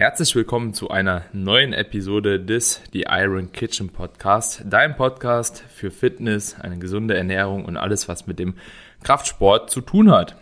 Herzlich 0.00 0.34
willkommen 0.34 0.72
zu 0.72 0.88
einer 0.88 1.26
neuen 1.34 1.74
Episode 1.74 2.40
des 2.40 2.80
The 2.94 3.04
Iron 3.10 3.52
Kitchen 3.52 3.90
Podcast, 3.90 4.62
dein 4.64 4.96
Podcast 4.96 5.62
für 5.74 5.90
Fitness, 5.90 6.58
eine 6.58 6.78
gesunde 6.78 7.14
Ernährung 7.14 7.66
und 7.66 7.76
alles, 7.76 8.08
was 8.08 8.26
mit 8.26 8.38
dem 8.38 8.54
Kraftsport 9.02 9.68
zu 9.68 9.82
tun 9.82 10.10
hat. 10.10 10.36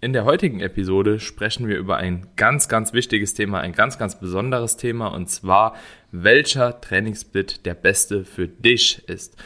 In 0.00 0.14
der 0.14 0.24
heutigen 0.24 0.60
Episode 0.60 1.20
sprechen 1.20 1.68
wir 1.68 1.76
über 1.76 1.98
ein 1.98 2.28
ganz, 2.36 2.70
ganz 2.70 2.94
wichtiges 2.94 3.34
Thema, 3.34 3.60
ein 3.60 3.72
ganz, 3.72 3.98
ganz 3.98 4.18
besonderes 4.18 4.78
Thema 4.78 5.08
und 5.08 5.28
zwar, 5.28 5.74
welcher 6.10 6.80
Trainingssplit 6.80 7.66
der 7.66 7.74
beste 7.74 8.24
für 8.24 8.48
dich 8.48 9.06
ist. 9.10 9.36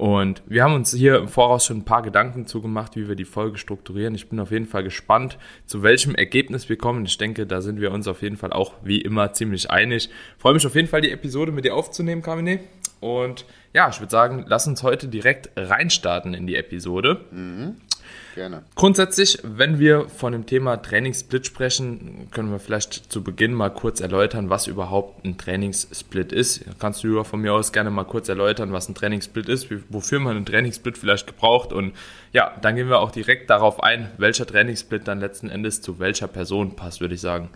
Und 0.00 0.42
wir 0.46 0.64
haben 0.64 0.72
uns 0.72 0.94
hier 0.94 1.18
im 1.18 1.28
Voraus 1.28 1.66
schon 1.66 1.76
ein 1.76 1.84
paar 1.84 2.00
Gedanken 2.00 2.46
zugemacht, 2.46 2.96
wie 2.96 3.06
wir 3.06 3.16
die 3.16 3.26
Folge 3.26 3.58
strukturieren. 3.58 4.14
Ich 4.14 4.30
bin 4.30 4.40
auf 4.40 4.50
jeden 4.50 4.64
Fall 4.64 4.82
gespannt, 4.82 5.36
zu 5.66 5.82
welchem 5.82 6.14
Ergebnis 6.14 6.70
wir 6.70 6.78
kommen. 6.78 7.04
Ich 7.04 7.18
denke, 7.18 7.46
da 7.46 7.60
sind 7.60 7.82
wir 7.82 7.92
uns 7.92 8.08
auf 8.08 8.22
jeden 8.22 8.38
Fall 8.38 8.50
auch 8.50 8.72
wie 8.82 9.02
immer 9.02 9.34
ziemlich 9.34 9.70
einig. 9.70 10.08
Ich 10.08 10.40
freue 10.40 10.54
mich 10.54 10.66
auf 10.66 10.74
jeden 10.74 10.88
Fall, 10.88 11.02
die 11.02 11.10
Episode 11.10 11.52
mit 11.52 11.66
dir 11.66 11.74
aufzunehmen, 11.74 12.22
Kamine. 12.22 12.60
Und 13.00 13.44
ja, 13.74 13.90
ich 13.90 14.00
würde 14.00 14.10
sagen, 14.10 14.46
lass 14.48 14.66
uns 14.66 14.82
heute 14.82 15.06
direkt 15.06 15.50
reinstarten 15.54 16.32
in 16.32 16.46
die 16.46 16.56
Episode. 16.56 17.26
Mhm. 17.30 17.76
Gerne. 18.34 18.62
Grundsätzlich, 18.76 19.38
wenn 19.42 19.78
wir 19.78 20.08
von 20.08 20.32
dem 20.32 20.46
Thema 20.46 20.76
Trainingssplit 20.76 21.46
sprechen, 21.46 22.28
können 22.30 22.52
wir 22.52 22.60
vielleicht 22.60 23.10
zu 23.10 23.24
Beginn 23.24 23.52
mal 23.52 23.70
kurz 23.70 24.00
erläutern, 24.00 24.50
was 24.50 24.66
überhaupt 24.66 25.24
ein 25.24 25.36
Trainingssplit 25.36 26.32
ist. 26.32 26.64
Kannst 26.78 27.02
du 27.02 27.24
von 27.24 27.40
mir 27.40 27.52
aus 27.52 27.72
gerne 27.72 27.90
mal 27.90 28.04
kurz 28.04 28.28
erläutern, 28.28 28.72
was 28.72 28.88
ein 28.88 28.94
Trainingssplit 28.94 29.48
ist, 29.48 29.68
wofür 29.88 30.20
man 30.20 30.36
einen 30.36 30.46
Trainingssplit 30.46 30.96
vielleicht 30.96 31.26
gebraucht 31.26 31.72
und 31.72 31.92
ja, 32.32 32.52
dann 32.62 32.76
gehen 32.76 32.88
wir 32.88 33.00
auch 33.00 33.10
direkt 33.10 33.50
darauf 33.50 33.82
ein, 33.82 34.10
welcher 34.18 34.46
Trainingssplit 34.46 35.08
dann 35.08 35.20
letzten 35.20 35.50
Endes 35.50 35.80
zu 35.80 35.98
welcher 35.98 36.28
Person 36.28 36.76
passt, 36.76 37.00
würde 37.00 37.14
ich 37.14 37.20
sagen. 37.20 37.50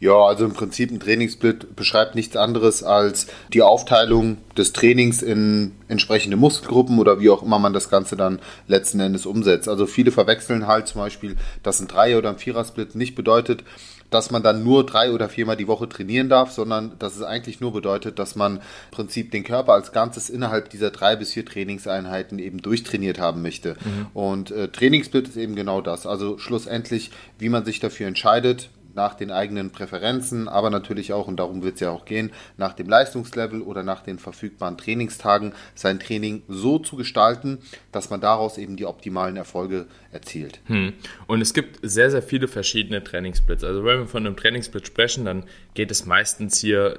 Ja, 0.00 0.14
also 0.14 0.44
im 0.44 0.52
Prinzip 0.52 0.90
ein 0.90 1.00
Trainingssplit 1.00 1.76
beschreibt 1.76 2.14
nichts 2.14 2.36
anderes 2.36 2.82
als 2.82 3.26
die 3.52 3.62
Aufteilung 3.62 4.38
des 4.56 4.72
Trainings 4.72 5.22
in 5.22 5.72
entsprechende 5.88 6.36
Muskelgruppen 6.36 6.98
oder 6.98 7.20
wie 7.20 7.30
auch 7.30 7.42
immer 7.42 7.58
man 7.58 7.72
das 7.72 7.90
Ganze 7.90 8.16
dann 8.16 8.40
letzten 8.66 9.00
Endes 9.00 9.26
umsetzt. 9.26 9.68
Also 9.68 9.86
viele 9.86 10.10
verwechseln 10.10 10.66
halt 10.66 10.88
zum 10.88 11.00
Beispiel, 11.00 11.36
dass 11.62 11.80
ein 11.80 11.88
Dreier- 11.88 12.18
oder 12.18 12.30
ein 12.30 12.38
Vierer-Split 12.38 12.94
nicht 12.94 13.14
bedeutet, 13.14 13.64
dass 14.10 14.30
man 14.30 14.42
dann 14.42 14.64
nur 14.64 14.86
drei 14.86 15.12
oder 15.12 15.28
viermal 15.28 15.56
die 15.56 15.68
Woche 15.68 15.88
trainieren 15.88 16.28
darf, 16.28 16.52
sondern 16.52 16.92
dass 16.98 17.16
es 17.16 17.22
eigentlich 17.22 17.60
nur 17.60 17.72
bedeutet, 17.72 18.18
dass 18.18 18.36
man 18.36 18.56
im 18.56 18.62
Prinzip 18.90 19.30
den 19.30 19.44
Körper 19.44 19.74
als 19.74 19.92
Ganzes 19.92 20.30
innerhalb 20.30 20.70
dieser 20.70 20.90
drei 20.90 21.16
bis 21.16 21.32
vier 21.32 21.44
Trainingseinheiten 21.44 22.38
eben 22.38 22.62
durchtrainiert 22.62 23.18
haben 23.18 23.42
möchte. 23.42 23.76
Mhm. 23.84 24.06
Und 24.14 24.50
äh, 24.50 24.68
Trainingssplit 24.68 25.28
ist 25.28 25.36
eben 25.36 25.54
genau 25.54 25.80
das. 25.80 26.06
Also 26.06 26.38
schlussendlich, 26.38 27.10
wie 27.38 27.48
man 27.48 27.64
sich 27.64 27.80
dafür 27.80 28.06
entscheidet, 28.06 28.70
nach 28.98 29.14
den 29.14 29.30
eigenen 29.30 29.70
Präferenzen, 29.70 30.48
aber 30.48 30.70
natürlich 30.70 31.12
auch, 31.12 31.28
und 31.28 31.36
darum 31.36 31.62
wird 31.62 31.76
es 31.76 31.80
ja 31.80 31.90
auch 31.90 32.04
gehen, 32.04 32.32
nach 32.56 32.72
dem 32.72 32.88
Leistungslevel 32.88 33.62
oder 33.62 33.84
nach 33.84 34.02
den 34.02 34.18
verfügbaren 34.18 34.76
Trainingstagen 34.76 35.54
sein 35.76 36.00
Training 36.00 36.42
so 36.48 36.80
zu 36.80 36.96
gestalten, 36.96 37.58
dass 37.92 38.10
man 38.10 38.20
daraus 38.20 38.58
eben 38.58 38.76
die 38.76 38.86
optimalen 38.86 39.36
Erfolge 39.36 39.86
erzielt. 40.10 40.58
Hm. 40.66 40.94
Und 41.28 41.40
es 41.40 41.54
gibt 41.54 41.78
sehr, 41.82 42.10
sehr 42.10 42.22
viele 42.22 42.48
verschiedene 42.48 43.04
Trainingssplits. 43.04 43.62
Also 43.62 43.84
wenn 43.84 44.00
wir 44.00 44.06
von 44.08 44.26
einem 44.26 44.36
Trainingssplit 44.36 44.88
sprechen, 44.88 45.24
dann 45.24 45.44
geht 45.74 45.92
es 45.92 46.04
meistens 46.04 46.58
hier, 46.58 46.98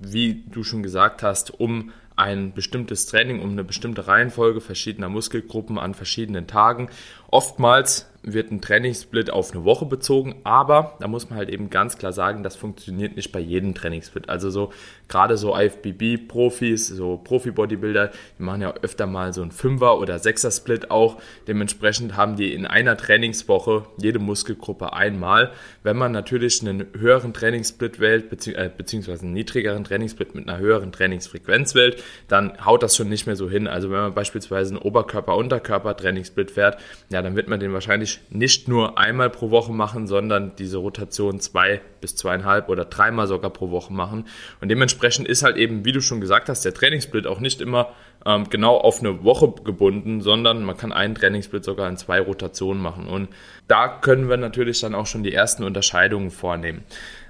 wie 0.00 0.44
du 0.52 0.62
schon 0.62 0.84
gesagt 0.84 1.24
hast, 1.24 1.58
um 1.58 1.90
ein 2.16 2.52
bestimmtes 2.52 3.06
Training, 3.06 3.40
um 3.40 3.50
eine 3.50 3.64
bestimmte 3.64 4.06
Reihenfolge 4.06 4.60
verschiedener 4.60 5.08
Muskelgruppen 5.08 5.78
an 5.78 5.94
verschiedenen 5.94 6.46
Tagen. 6.46 6.88
Oftmals 7.34 8.06
wird 8.24 8.50
ein 8.50 8.60
Trainingssplit 8.60 9.30
auf 9.30 9.52
eine 9.52 9.64
Woche 9.64 9.84
bezogen, 9.84 10.36
aber 10.44 10.96
da 11.00 11.08
muss 11.08 11.28
man 11.28 11.38
halt 11.38 11.50
eben 11.50 11.68
ganz 11.68 11.98
klar 11.98 12.12
sagen, 12.12 12.42
das 12.42 12.56
funktioniert 12.56 13.16
nicht 13.16 13.32
bei 13.32 13.40
jedem 13.40 13.74
Trainingssplit. 13.74 14.28
Also 14.28 14.50
so 14.50 14.72
gerade 15.08 15.36
so 15.36 15.54
IFBB-Profis, 15.54 16.88
so 16.88 17.18
Profi-Bodybuilder, 17.22 18.10
die 18.38 18.42
machen 18.42 18.62
ja 18.62 18.72
öfter 18.82 19.06
mal 19.06 19.32
so 19.34 19.42
ein 19.42 19.50
Fünfer- 19.50 19.98
oder 19.98 20.18
Sechser-Split 20.18 20.90
auch. 20.90 21.20
Dementsprechend 21.46 22.16
haben 22.16 22.36
die 22.36 22.54
in 22.54 22.66
einer 22.66 22.96
Trainingswoche 22.96 23.84
jede 24.00 24.18
Muskelgruppe 24.18 24.94
einmal. 24.94 25.52
Wenn 25.82 25.96
man 25.96 26.12
natürlich 26.12 26.62
einen 26.62 26.86
höheren 26.98 27.34
Trainingssplit 27.34 28.00
wählt, 28.00 28.46
äh, 28.48 28.70
beziehungsweise 28.74 29.24
einen 29.24 29.34
niedrigeren 29.34 29.84
Trainingssplit 29.84 30.34
mit 30.34 30.48
einer 30.48 30.58
höheren 30.58 30.92
Trainingsfrequenz 30.92 31.74
wählt, 31.74 32.02
dann 32.28 32.64
haut 32.64 32.82
das 32.82 32.96
schon 32.96 33.10
nicht 33.10 33.26
mehr 33.26 33.36
so 33.36 33.50
hin. 33.50 33.66
Also 33.66 33.90
wenn 33.90 33.98
man 33.98 34.14
beispielsweise 34.14 34.74
einen 34.74 34.82
Oberkörper-Unterkörper-Trainingssplit 34.82 36.50
fährt, 36.50 36.78
ja, 37.10 37.20
dann 37.24 37.36
wird 37.36 37.48
man 37.48 37.60
den 37.60 37.72
wahrscheinlich 37.72 38.20
nicht 38.30 38.68
nur 38.68 38.98
einmal 38.98 39.30
pro 39.30 39.50
Woche 39.50 39.72
machen, 39.72 40.06
sondern 40.06 40.54
diese 40.56 40.78
Rotation 40.78 41.40
zwei 41.40 41.80
bis 42.00 42.16
zweieinhalb 42.16 42.68
oder 42.68 42.84
dreimal 42.84 43.26
sogar 43.26 43.50
pro 43.50 43.70
Woche 43.70 43.92
machen. 43.92 44.26
Und 44.60 44.68
dementsprechend 44.68 45.26
ist 45.26 45.42
halt 45.42 45.56
eben, 45.56 45.84
wie 45.84 45.92
du 45.92 46.00
schon 46.00 46.20
gesagt 46.20 46.48
hast, 46.48 46.64
der 46.64 46.74
Trainingssplit 46.74 47.26
auch 47.26 47.40
nicht 47.40 47.60
immer 47.60 47.88
ähm, 48.26 48.48
genau 48.48 48.76
auf 48.76 49.00
eine 49.00 49.24
Woche 49.24 49.52
gebunden, 49.64 50.20
sondern 50.20 50.64
man 50.64 50.76
kann 50.76 50.92
einen 50.92 51.14
Trainingssplit 51.14 51.64
sogar 51.64 51.88
in 51.88 51.96
zwei 51.96 52.20
Rotationen 52.20 52.82
machen. 52.82 53.08
Und 53.08 53.28
da 53.68 53.88
können 53.88 54.28
wir 54.28 54.36
natürlich 54.36 54.80
dann 54.80 54.94
auch 54.94 55.06
schon 55.06 55.22
die 55.22 55.32
ersten 55.32 55.64
Unterscheidungen 55.64 56.30
vornehmen. 56.30 56.84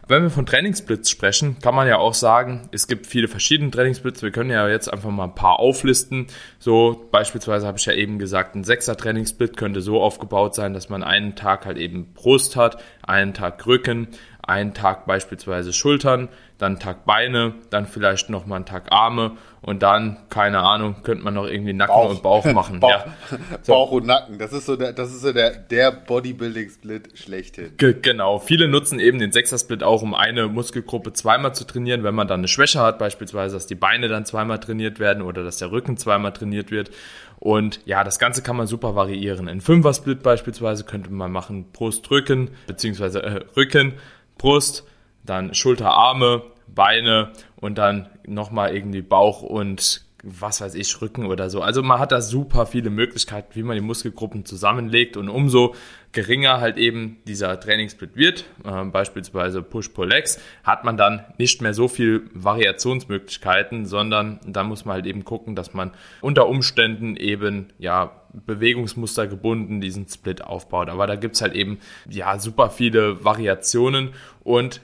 Wenn 0.06 0.22
wir 0.22 0.28
von 0.28 0.44
Trainingssplits 0.44 1.08
sprechen, 1.08 1.56
kann 1.62 1.74
man 1.74 1.88
ja 1.88 1.96
auch 1.96 2.12
sagen, 2.12 2.68
es 2.72 2.88
gibt 2.88 3.06
viele 3.06 3.26
verschiedene 3.26 3.70
Trainingssplits. 3.70 4.22
Wir 4.22 4.32
können 4.32 4.50
ja 4.50 4.68
jetzt 4.68 4.92
einfach 4.92 5.10
mal 5.10 5.24
ein 5.24 5.34
paar 5.34 5.60
auflisten. 5.60 6.26
So 6.58 7.08
beispielsweise 7.10 7.66
habe 7.66 7.78
ich 7.78 7.86
ja 7.86 7.94
eben 7.94 8.18
gesagt, 8.18 8.54
ein 8.54 8.64
sechser 8.64 8.98
Trainingssplit 8.98 9.56
könnte 9.56 9.80
so 9.80 10.02
aufgebaut 10.02 10.54
sein, 10.54 10.74
dass 10.74 10.90
man 10.90 11.02
einen 11.02 11.36
Tag 11.36 11.64
halt 11.64 11.78
eben 11.78 12.12
Brust 12.12 12.54
hat, 12.54 12.82
einen 13.02 13.32
Tag 13.32 13.66
Rücken, 13.66 14.08
einen 14.46 14.74
Tag 14.74 15.06
beispielsweise 15.06 15.72
Schultern, 15.72 16.28
dann 16.58 16.72
einen 16.72 16.80
Tag 16.80 17.04
Beine, 17.04 17.54
dann 17.70 17.86
vielleicht 17.86 18.30
nochmal 18.30 18.56
einen 18.56 18.66
Tag 18.66 18.92
Arme 18.92 19.32
und 19.60 19.82
dann, 19.82 20.18
keine 20.28 20.60
Ahnung, 20.60 20.96
könnte 21.02 21.24
man 21.24 21.34
noch 21.34 21.46
irgendwie 21.46 21.72
Nacken 21.72 21.94
Bauch. 21.94 22.10
und 22.10 22.22
Bauch 22.22 22.44
machen. 22.46 22.80
Bauch, 22.80 22.90
ja. 22.90 23.04
so. 23.62 23.72
Bauch 23.72 23.90
und 23.90 24.06
Nacken, 24.06 24.38
das 24.38 24.52
ist 24.52 24.66
so 24.66 24.76
der, 24.76 24.92
das 24.92 25.10
ist 25.10 25.22
so 25.22 25.32
der, 25.32 25.50
der 25.50 25.90
Bodybuilding-Split 25.90 27.18
schlechthin. 27.18 27.72
Ge 27.76 27.96
genau, 28.00 28.38
viele 28.38 28.68
nutzen 28.68 29.00
eben 29.00 29.18
den 29.18 29.32
Sechser-Split 29.32 29.82
auch, 29.82 30.02
um 30.02 30.14
eine 30.14 30.48
Muskelgruppe 30.48 31.12
zweimal 31.12 31.54
zu 31.54 31.64
trainieren, 31.64 32.04
wenn 32.04 32.14
man 32.14 32.28
dann 32.28 32.40
eine 32.40 32.48
Schwäche 32.48 32.80
hat, 32.80 32.98
beispielsweise, 32.98 33.56
dass 33.56 33.66
die 33.66 33.74
Beine 33.74 34.08
dann 34.08 34.24
zweimal 34.26 34.60
trainiert 34.60 35.00
werden 35.00 35.22
oder 35.22 35.42
dass 35.42 35.58
der 35.58 35.72
Rücken 35.72 35.96
zweimal 35.96 36.32
trainiert 36.32 36.70
wird. 36.70 36.90
Und 37.38 37.80
ja, 37.84 38.04
das 38.04 38.18
Ganze 38.18 38.42
kann 38.42 38.56
man 38.56 38.66
super 38.66 38.94
variieren. 38.94 39.48
In 39.48 39.60
Fünfer-Split 39.60 40.22
beispielsweise 40.22 40.84
könnte 40.84 41.12
man 41.12 41.32
machen 41.32 41.72
Brust, 41.72 42.10
Rücken, 42.10 42.50
beziehungsweise 42.66 43.22
äh, 43.22 43.40
Rücken, 43.56 43.94
Brust, 44.38 44.84
dann 45.24 45.54
Schulter, 45.54 45.90
Arme, 45.90 46.42
Beine 46.66 47.32
und 47.56 47.78
dann 47.78 48.08
nochmal 48.26 48.74
irgendwie 48.74 49.02
Bauch 49.02 49.42
und 49.42 50.04
was 50.22 50.60
weiß 50.60 50.74
ich, 50.74 51.00
Rücken 51.02 51.26
oder 51.26 51.50
so. 51.50 51.60
Also 51.60 51.82
man 51.82 51.98
hat 51.98 52.12
da 52.12 52.22
super 52.22 52.66
viele 52.66 52.90
Möglichkeiten, 52.90 53.54
wie 53.54 53.62
man 53.62 53.76
die 53.76 53.82
Muskelgruppen 53.82 54.44
zusammenlegt 54.44 55.16
und 55.16 55.28
umso 55.28 55.74
geringer 56.14 56.60
halt 56.60 56.78
eben 56.78 57.18
dieser 57.26 57.60
Trainingssplit 57.60 58.16
wird, 58.16 58.44
äh, 58.64 58.84
beispielsweise 58.84 59.62
Push-Pull-Legs, 59.62 60.40
hat 60.62 60.84
man 60.84 60.96
dann 60.96 61.24
nicht 61.36 61.60
mehr 61.60 61.74
so 61.74 61.88
viel 61.88 62.30
Variationsmöglichkeiten, 62.32 63.84
sondern 63.84 64.40
da 64.46 64.64
muss 64.64 64.84
man 64.84 64.94
halt 64.94 65.06
eben 65.06 65.24
gucken, 65.24 65.54
dass 65.54 65.74
man 65.74 65.90
unter 66.22 66.48
Umständen 66.48 67.16
eben 67.16 67.68
ja 67.78 68.12
Bewegungsmuster 68.32 69.26
gebunden 69.26 69.80
diesen 69.80 70.08
Split 70.08 70.42
aufbaut. 70.42 70.88
Aber 70.88 71.06
da 71.06 71.16
gibt's 71.16 71.42
halt 71.42 71.54
eben 71.54 71.78
ja 72.08 72.38
super 72.38 72.70
viele 72.70 73.24
Variationen 73.24 74.14
und 74.42 74.80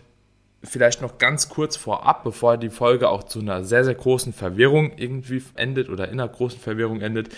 vielleicht 0.62 1.00
noch 1.00 1.18
ganz 1.18 1.48
kurz 1.48 1.76
vorab, 1.76 2.22
bevor 2.22 2.56
die 2.56 2.68
Folge 2.68 3.08
auch 3.08 3.24
zu 3.24 3.40
einer 3.40 3.64
sehr, 3.64 3.84
sehr 3.84 3.94
großen 3.94 4.32
Verwirrung 4.32 4.92
irgendwie 4.96 5.42
endet 5.54 5.88
oder 5.88 6.08
in 6.08 6.20
einer 6.20 6.28
großen 6.28 6.60
Verwirrung 6.60 7.00
endet. 7.00 7.30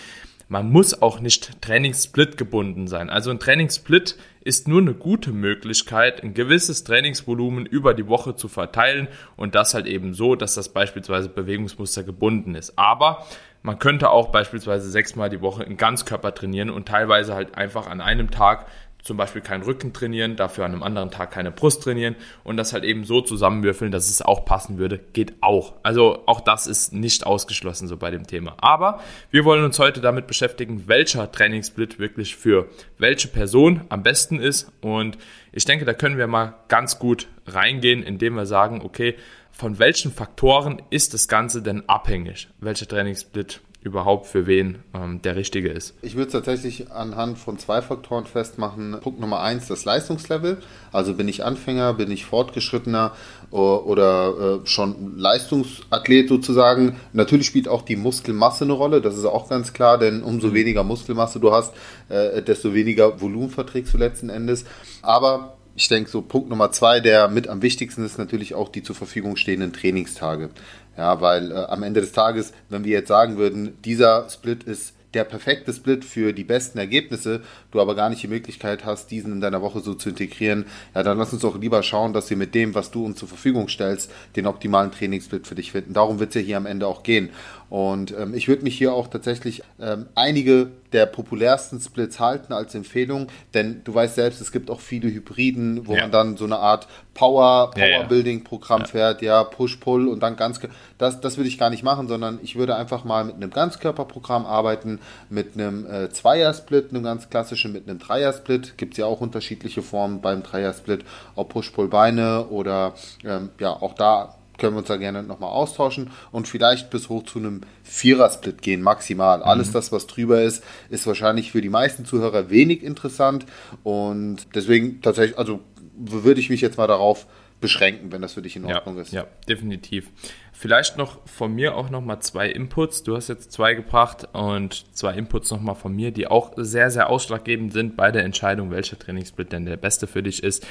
Man 0.47 0.69
muss 0.69 1.01
auch 1.01 1.19
nicht 1.19 1.61
Trainingssplit 1.61 2.37
gebunden 2.37 2.87
sein. 2.87 3.09
Also 3.09 3.31
ein 3.31 3.39
Trainingssplit 3.39 4.17
ist 4.41 4.67
nur 4.67 4.81
eine 4.81 4.93
gute 4.93 5.31
Möglichkeit, 5.31 6.21
ein 6.21 6.33
gewisses 6.33 6.83
Trainingsvolumen 6.83 7.65
über 7.65 7.93
die 7.93 8.07
Woche 8.07 8.35
zu 8.35 8.47
verteilen 8.47 9.07
und 9.35 9.55
das 9.55 9.73
halt 9.73 9.87
eben 9.87 10.13
so, 10.13 10.35
dass 10.35 10.55
das 10.55 10.69
beispielsweise 10.69 11.29
Bewegungsmuster 11.29 12.03
gebunden 12.03 12.55
ist. 12.55 12.77
Aber 12.77 13.25
man 13.61 13.79
könnte 13.79 14.09
auch 14.09 14.27
beispielsweise 14.27 14.89
sechsmal 14.89 15.29
die 15.29 15.39
Woche 15.39 15.63
in 15.63 15.77
Ganzkörper 15.77 16.33
trainieren 16.35 16.69
und 16.69 16.87
teilweise 16.87 17.33
halt 17.33 17.55
einfach 17.55 17.87
an 17.87 18.01
einem 18.01 18.29
Tag 18.29 18.67
zum 19.03 19.17
Beispiel 19.17 19.41
keinen 19.41 19.63
Rücken 19.63 19.91
trainieren, 19.91 20.37
dafür 20.37 20.65
an 20.65 20.71
einem 20.71 20.81
anderen 20.81 21.11
Tag 21.11 21.31
keine 21.31 21.51
Brust 21.51 21.83
trainieren 21.83 22.15
und 22.43 22.55
das 22.55 22.71
halt 22.71 22.85
eben 22.85 23.03
so 23.03 23.21
zusammenwürfeln, 23.21 23.91
dass 23.91 24.09
es 24.09 24.21
auch 24.21 24.45
passen 24.45 24.77
würde, 24.77 24.97
geht 24.97 25.33
auch. 25.41 25.73
Also 25.83 26.23
auch 26.25 26.39
das 26.39 26.67
ist 26.67 26.93
nicht 26.93 27.25
ausgeschlossen 27.25 27.89
so 27.89 27.97
bei 27.97 28.11
dem 28.11 28.25
Thema. 28.25 28.55
Aber 28.59 29.01
wir 29.29 29.43
wollen 29.43 29.65
uns 29.65 29.77
heute 29.77 29.99
damit 29.99 30.25
beschäftigen, 30.25 30.87
welcher 30.87 31.29
Trainingssplit 31.29 31.99
wirklich 31.99 32.37
für 32.37 32.69
welche 32.97 33.27
Person 33.27 33.81
am 33.89 34.03
besten 34.03 34.39
ist 34.39 34.71
und 34.81 35.17
ich 35.51 35.65
denke, 35.65 35.85
da 35.85 35.93
können 35.93 36.17
wir 36.17 36.27
mal 36.27 36.55
ganz 36.69 36.97
gut 36.97 37.27
reingehen, 37.45 38.03
indem 38.03 38.35
wir 38.35 38.45
sagen, 38.45 38.81
okay, 38.83 39.15
von 39.51 39.77
welchen 39.79 40.11
Faktoren 40.11 40.81
ist 40.89 41.13
das 41.13 41.27
Ganze 41.27 41.61
denn 41.61 41.87
abhängig, 41.87 42.47
welcher 42.59 42.87
Trainingssplit 42.87 43.61
überhaupt 43.83 44.27
für 44.27 44.47
wen 44.47 44.79
ähm, 44.93 45.21
der 45.21 45.35
richtige 45.35 45.69
ist? 45.69 45.93
Ich 46.01 46.15
würde 46.15 46.27
es 46.27 46.33
tatsächlich 46.33 46.91
anhand 46.91 47.37
von 47.37 47.57
zwei 47.57 47.81
Faktoren 47.81 48.25
festmachen. 48.25 48.97
Punkt 49.01 49.19
Nummer 49.19 49.41
eins, 49.41 49.67
das 49.67 49.85
Leistungslevel. 49.85 50.57
Also 50.91 51.13
bin 51.13 51.27
ich 51.27 51.43
Anfänger, 51.43 51.93
bin 51.93 52.09
ich 52.11 52.25
Fortgeschrittener 52.25 53.11
oder 53.51 54.61
äh, 54.63 54.67
schon 54.67 55.15
Leistungsathlet 55.17 56.27
sozusagen. 56.27 56.95
Natürlich 57.11 57.45
spielt 57.45 57.67
auch 57.67 57.83
die 57.83 57.95
Muskelmasse 57.95 58.63
eine 58.63 58.73
Rolle, 58.73 58.99
das 58.99 59.15
ist 59.15 59.25
auch 59.25 59.47
ganz 59.47 59.73
klar, 59.73 59.99
denn 59.99 60.23
umso 60.23 60.47
mhm. 60.47 60.53
weniger 60.55 60.83
Muskelmasse 60.83 61.39
du 61.39 61.51
hast, 61.51 61.73
äh, 62.09 62.41
desto 62.41 62.73
weniger 62.73 63.21
Volumen 63.21 63.51
verträgst 63.51 63.93
du 63.93 63.97
letzten 63.97 64.29
Endes. 64.29 64.65
Aber 65.01 65.57
ich 65.75 65.87
denke, 65.87 66.09
so 66.09 66.21
Punkt 66.21 66.49
Nummer 66.49 66.71
zwei, 66.71 66.99
der 66.99 67.27
mit 67.27 67.47
am 67.47 67.61
wichtigsten 67.61 68.05
ist, 68.05 68.17
natürlich 68.17 68.53
auch 68.53 68.69
die 68.69 68.83
zur 68.83 68.95
Verfügung 68.95 69.35
stehenden 69.35 69.73
Trainingstage. 69.73 70.49
Ja, 70.97 71.21
weil 71.21 71.51
äh, 71.51 71.55
am 71.55 71.83
Ende 71.83 72.01
des 72.01 72.11
Tages, 72.11 72.53
wenn 72.69 72.83
wir 72.83 72.91
jetzt 72.91 73.07
sagen 73.07 73.37
würden, 73.37 73.77
dieser 73.83 74.29
Split 74.29 74.63
ist 74.63 74.93
der 75.13 75.23
perfekte 75.23 75.73
Split 75.73 76.05
für 76.05 76.33
die 76.33 76.43
besten 76.43 76.77
Ergebnisse, 76.77 77.41
du 77.71 77.79
aber 77.79 77.95
gar 77.95 78.09
nicht 78.09 78.23
die 78.23 78.27
Möglichkeit 78.27 78.85
hast, 78.85 79.11
diesen 79.11 79.33
in 79.33 79.41
deiner 79.41 79.61
Woche 79.61 79.79
so 79.79 79.93
zu 79.93 80.09
integrieren, 80.09 80.65
ja, 80.95 81.03
dann 81.03 81.17
lass 81.17 81.33
uns 81.33 81.43
doch 81.43 81.59
lieber 81.59 81.83
schauen, 81.83 82.13
dass 82.13 82.29
wir 82.29 82.37
mit 82.37 82.55
dem, 82.55 82.73
was 82.75 82.91
du 82.91 83.05
uns 83.05 83.19
zur 83.19 83.27
Verfügung 83.27 83.67
stellst, 83.67 84.11
den 84.35 84.47
optimalen 84.47 84.91
Trainingssplit 84.91 85.47
für 85.47 85.55
dich 85.55 85.71
finden. 85.71 85.93
Darum 85.93 86.19
wird 86.19 86.29
es 86.29 86.35
ja 86.35 86.41
hier 86.41 86.57
am 86.57 86.65
Ende 86.65 86.87
auch 86.87 87.03
gehen. 87.03 87.29
Und 87.69 88.13
ähm, 88.17 88.33
ich 88.33 88.47
würde 88.47 88.63
mich 88.63 88.77
hier 88.77 88.93
auch 88.93 89.07
tatsächlich 89.07 89.63
ähm, 89.79 90.07
einige 90.15 90.71
der 90.93 91.05
populärsten 91.05 91.79
Splits 91.79 92.19
halten 92.19 92.53
als 92.53 92.75
Empfehlung, 92.75 93.27
denn 93.53 93.81
du 93.83 93.93
weißt 93.93 94.15
selbst, 94.15 94.41
es 94.41 94.51
gibt 94.51 94.69
auch 94.69 94.79
viele 94.79 95.09
Hybriden, 95.09 95.87
wo 95.87 95.95
ja. 95.95 96.01
man 96.01 96.11
dann 96.11 96.37
so 96.37 96.45
eine 96.45 96.57
Art 96.57 96.87
Power, 97.13 97.71
Power 97.71 98.05
Building 98.05 98.43
Programm 98.43 98.81
ja. 98.81 98.87
fährt, 98.87 99.21
ja, 99.21 99.43
Push 99.43 99.77
Pull 99.77 100.07
und 100.07 100.21
dann 100.21 100.35
ganz 100.35 100.59
das 100.97 101.21
das 101.21 101.37
würde 101.37 101.47
ich 101.47 101.57
gar 101.57 101.69
nicht 101.69 101.83
machen, 101.83 102.07
sondern 102.07 102.39
ich 102.41 102.55
würde 102.55 102.75
einfach 102.75 103.03
mal 103.03 103.23
mit 103.25 103.35
einem 103.35 103.49
Ganzkörperprogramm 103.49 104.45
arbeiten, 104.45 104.99
mit 105.29 105.55
einem 105.55 105.85
äh, 105.85 106.09
Zweier 106.09 106.53
Split, 106.53 106.89
einem 106.89 107.03
ganz 107.03 107.29
klassischen 107.29 107.71
mit 107.71 107.87
einem 107.89 107.99
Dreier 107.99 108.33
Split, 108.33 108.77
gibt 108.77 108.93
es 108.93 108.97
ja 108.99 109.05
auch 109.05 109.21
unterschiedliche 109.21 109.81
Formen 109.81 110.21
beim 110.21 110.43
Dreier 110.43 110.73
Split, 110.73 111.03
ob 111.35 111.49
Push 111.49 111.71
Pull 111.71 111.87
Beine 111.87 112.45
oder 112.47 112.93
ähm, 113.23 113.49
ja, 113.59 113.71
auch 113.71 113.93
da 113.93 114.35
können 114.63 114.75
wir 114.75 114.79
uns 114.79 114.87
da 114.87 114.95
gerne 114.95 115.23
nochmal 115.23 115.49
austauschen 115.49 116.09
und 116.31 116.47
vielleicht 116.47 116.89
bis 116.89 117.09
hoch 117.09 117.23
zu 117.23 117.37
einem 117.37 117.61
Vierer-Split 117.83 118.61
gehen, 118.61 118.81
maximal. 118.81 119.39
Mhm. 119.39 119.43
Alles 119.43 119.71
das, 119.73 119.91
was 119.91 120.07
drüber 120.07 120.41
ist, 120.41 120.63
ist 120.89 121.05
wahrscheinlich 121.05 121.51
für 121.51 121.59
die 121.59 121.67
meisten 121.67 122.05
Zuhörer 122.05 122.49
wenig 122.49 122.81
interessant 122.81 123.45
und 123.83 124.47
deswegen 124.55 125.01
tatsächlich, 125.01 125.37
also 125.37 125.59
würde 125.97 126.39
ich 126.39 126.49
mich 126.49 126.61
jetzt 126.61 126.77
mal 126.77 126.87
darauf 126.87 127.27
beschränken, 127.59 128.13
wenn 128.13 128.21
das 128.21 128.35
für 128.35 128.41
dich 128.41 128.55
in 128.55 128.63
Ordnung 128.63 128.95
ja, 128.95 129.01
ist. 129.01 129.11
Ja, 129.11 129.27
definitiv. 129.49 130.09
Vielleicht 130.53 130.97
noch 130.97 131.19
von 131.27 131.53
mir 131.53 131.75
auch 131.75 131.89
nochmal 131.89 132.19
zwei 132.21 132.49
Inputs. 132.49 133.03
Du 133.03 133.17
hast 133.17 133.27
jetzt 133.27 133.51
zwei 133.51 133.73
gebracht 133.73 134.29
und 134.31 134.85
zwei 134.95 135.13
Inputs 135.15 135.51
nochmal 135.51 135.75
von 135.75 135.93
mir, 135.93 136.11
die 136.11 136.27
auch 136.27 136.53
sehr, 136.55 136.89
sehr 136.89 137.09
ausschlaggebend 137.09 137.73
sind 137.73 137.97
bei 137.97 138.11
der 138.11 138.23
Entscheidung, 138.23 138.71
welcher 138.71 138.97
Trainingssplit 138.97 139.51
denn 139.51 139.65
der 139.65 139.75
beste 139.75 140.07
für 140.07 140.23
dich 140.23 140.41
ist 140.41 140.65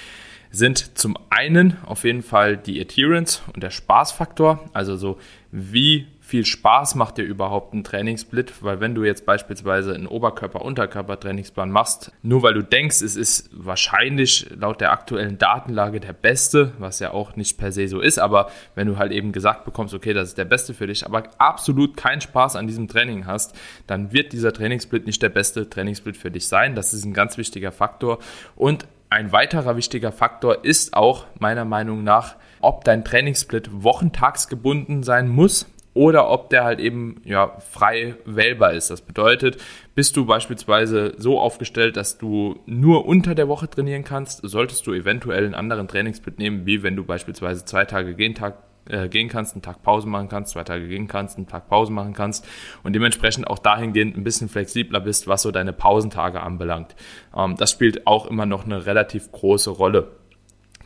sind 0.53 0.99
zum 0.99 1.17
einen 1.31 1.79
auf 1.85 2.05
jeden 2.05 2.23
Fall 2.23 2.57
die 2.57 2.81
Adherence 2.81 3.43
und 3.55 3.63
der 3.63 3.71
Spaßfaktor, 3.71 4.69
also 4.73 4.97
so 4.97 5.19
wie 5.51 6.07
viel 6.21 6.47
Spaß 6.47 6.95
macht 6.95 7.19
dir 7.19 7.25
überhaupt 7.25 7.75
ein 7.75 7.85
Trainingssplit, 7.85 8.63
weil 8.63 8.81
wenn 8.81 8.95
du 8.95 9.05
jetzt 9.05 9.27
beispielsweise 9.27 9.95
einen 9.95 10.07
Oberkörper-Unterkörper-Trainingsplan 10.07 11.71
machst, 11.71 12.13
nur 12.23 12.43
weil 12.43 12.55
du 12.55 12.63
denkst, 12.63 13.03
es 13.03 13.17
ist 13.17 13.51
wahrscheinlich 13.53 14.47
laut 14.57 14.81
der 14.81 14.93
aktuellen 14.93 15.37
Datenlage 15.37 16.01
der 16.01 16.15
beste, 16.15 16.73
was 16.79 17.01
ja 17.01 17.11
auch 17.11 17.37
nicht 17.37 17.59
per 17.59 17.71
se 17.71 17.89
so 17.89 18.01
ist, 18.01 18.19
aber 18.19 18.51
wenn 18.75 18.87
du 18.87 18.97
halt 18.97 19.13
eben 19.13 19.33
gesagt 19.33 19.67
bekommst, 19.67 19.93
okay, 19.93 20.15
das 20.15 20.29
ist 20.29 20.39
der 20.39 20.47
beste 20.47 20.73
für 20.73 20.87
dich, 20.87 21.05
aber 21.05 21.25
absolut 21.37 21.99
keinen 21.99 22.23
Spaß 22.23 22.57
an 22.57 22.67
diesem 22.67 22.89
Training 22.89 23.27
hast, 23.27 23.55
dann 23.87 24.13
wird 24.15 24.33
dieser 24.33 24.55
Trainingssplit 24.55 25.07
nicht 25.07 25.23
der 25.23 25.29
beste 25.29 25.69
Trainingssplit 25.69 26.17
für 26.17 26.31
dich 26.31 26.47
sein. 26.47 26.75
Das 26.75 26.95
ist 26.95 27.05
ein 27.05 27.13
ganz 27.13 27.37
wichtiger 27.37 27.73
Faktor. 27.73 28.21
Und 28.57 28.87
ein 29.13 29.33
weiterer 29.33 29.77
wichtiger 29.77 30.11
Faktor 30.11 30.65
ist 30.65 30.95
auch 30.95 31.27
meiner 31.39 31.65
Meinung 31.65 32.03
nach, 32.03 32.37
ob 32.61 32.85
dein 32.85 33.05
Trainingssplit 33.05 33.71
wochentagsgebunden 33.73 35.03
sein 35.03 35.29
muss 35.29 35.67
oder 35.95 36.31
ob 36.31 36.49
der 36.49 36.65
halt 36.65 36.81
eben 36.81 37.21
ja, 37.25 37.59
frei 37.61 38.15
wählbar 38.25 38.73
ist. 38.73 38.91
Das 38.91 39.03
bedeutet, 39.03 39.59
bist 39.95 40.17
du 40.17 40.25
beispielsweise 40.25 41.15
so 41.19 41.39
aufgestellt, 41.39 41.97
dass 41.97 42.17
du 42.17 42.61
nur 42.65 43.05
unter 43.05 43.35
der 43.35 43.49
Woche 43.49 43.69
trainieren 43.69 44.05
kannst, 44.05 44.41
solltest 44.43 44.87
du 44.87 44.95
eventuell 44.95 45.45
einen 45.45 45.55
anderen 45.55 45.89
Trainingssplit 45.89 46.39
nehmen, 46.39 46.65
wie 46.65 46.83
wenn 46.83 46.97
du 46.97 47.05
beispielsweise 47.05 47.65
zwei 47.65 47.85
Tage 47.85 48.15
gehen, 48.15 48.35
Tag, 48.35 48.57
äh, 48.89 49.09
gehen 49.09 49.29
kannst, 49.29 49.55
einen 49.55 49.63
Tag 49.63 49.83
Pause 49.83 50.09
machen 50.09 50.29
kannst, 50.29 50.53
zwei 50.53 50.65
Tage 50.65 50.89
gehen 50.89 51.09
kannst, 51.09 51.37
einen 51.37 51.47
Tag 51.47 51.69
Pause 51.69 51.93
machen 51.93 52.15
kannst 52.15 52.47
und 52.83 52.95
dementsprechend 52.95 53.47
auch 53.47 53.59
dahingehend 53.59 54.17
ein 54.17 54.25
bisschen 54.25 54.49
flexibler 54.49 55.01
bist, 55.01 55.29
was 55.29 55.43
so 55.43 55.51
deine 55.51 55.73
Pausentage 55.73 56.41
anbelangt. 56.41 56.95
Ähm, 57.37 57.57
das 57.57 57.71
spielt 57.71 58.07
auch 58.07 58.27
immer 58.27 58.47
noch 58.47 58.65
eine 58.65 58.87
relativ 58.87 59.31
große 59.33 59.71
Rolle. 59.71 60.13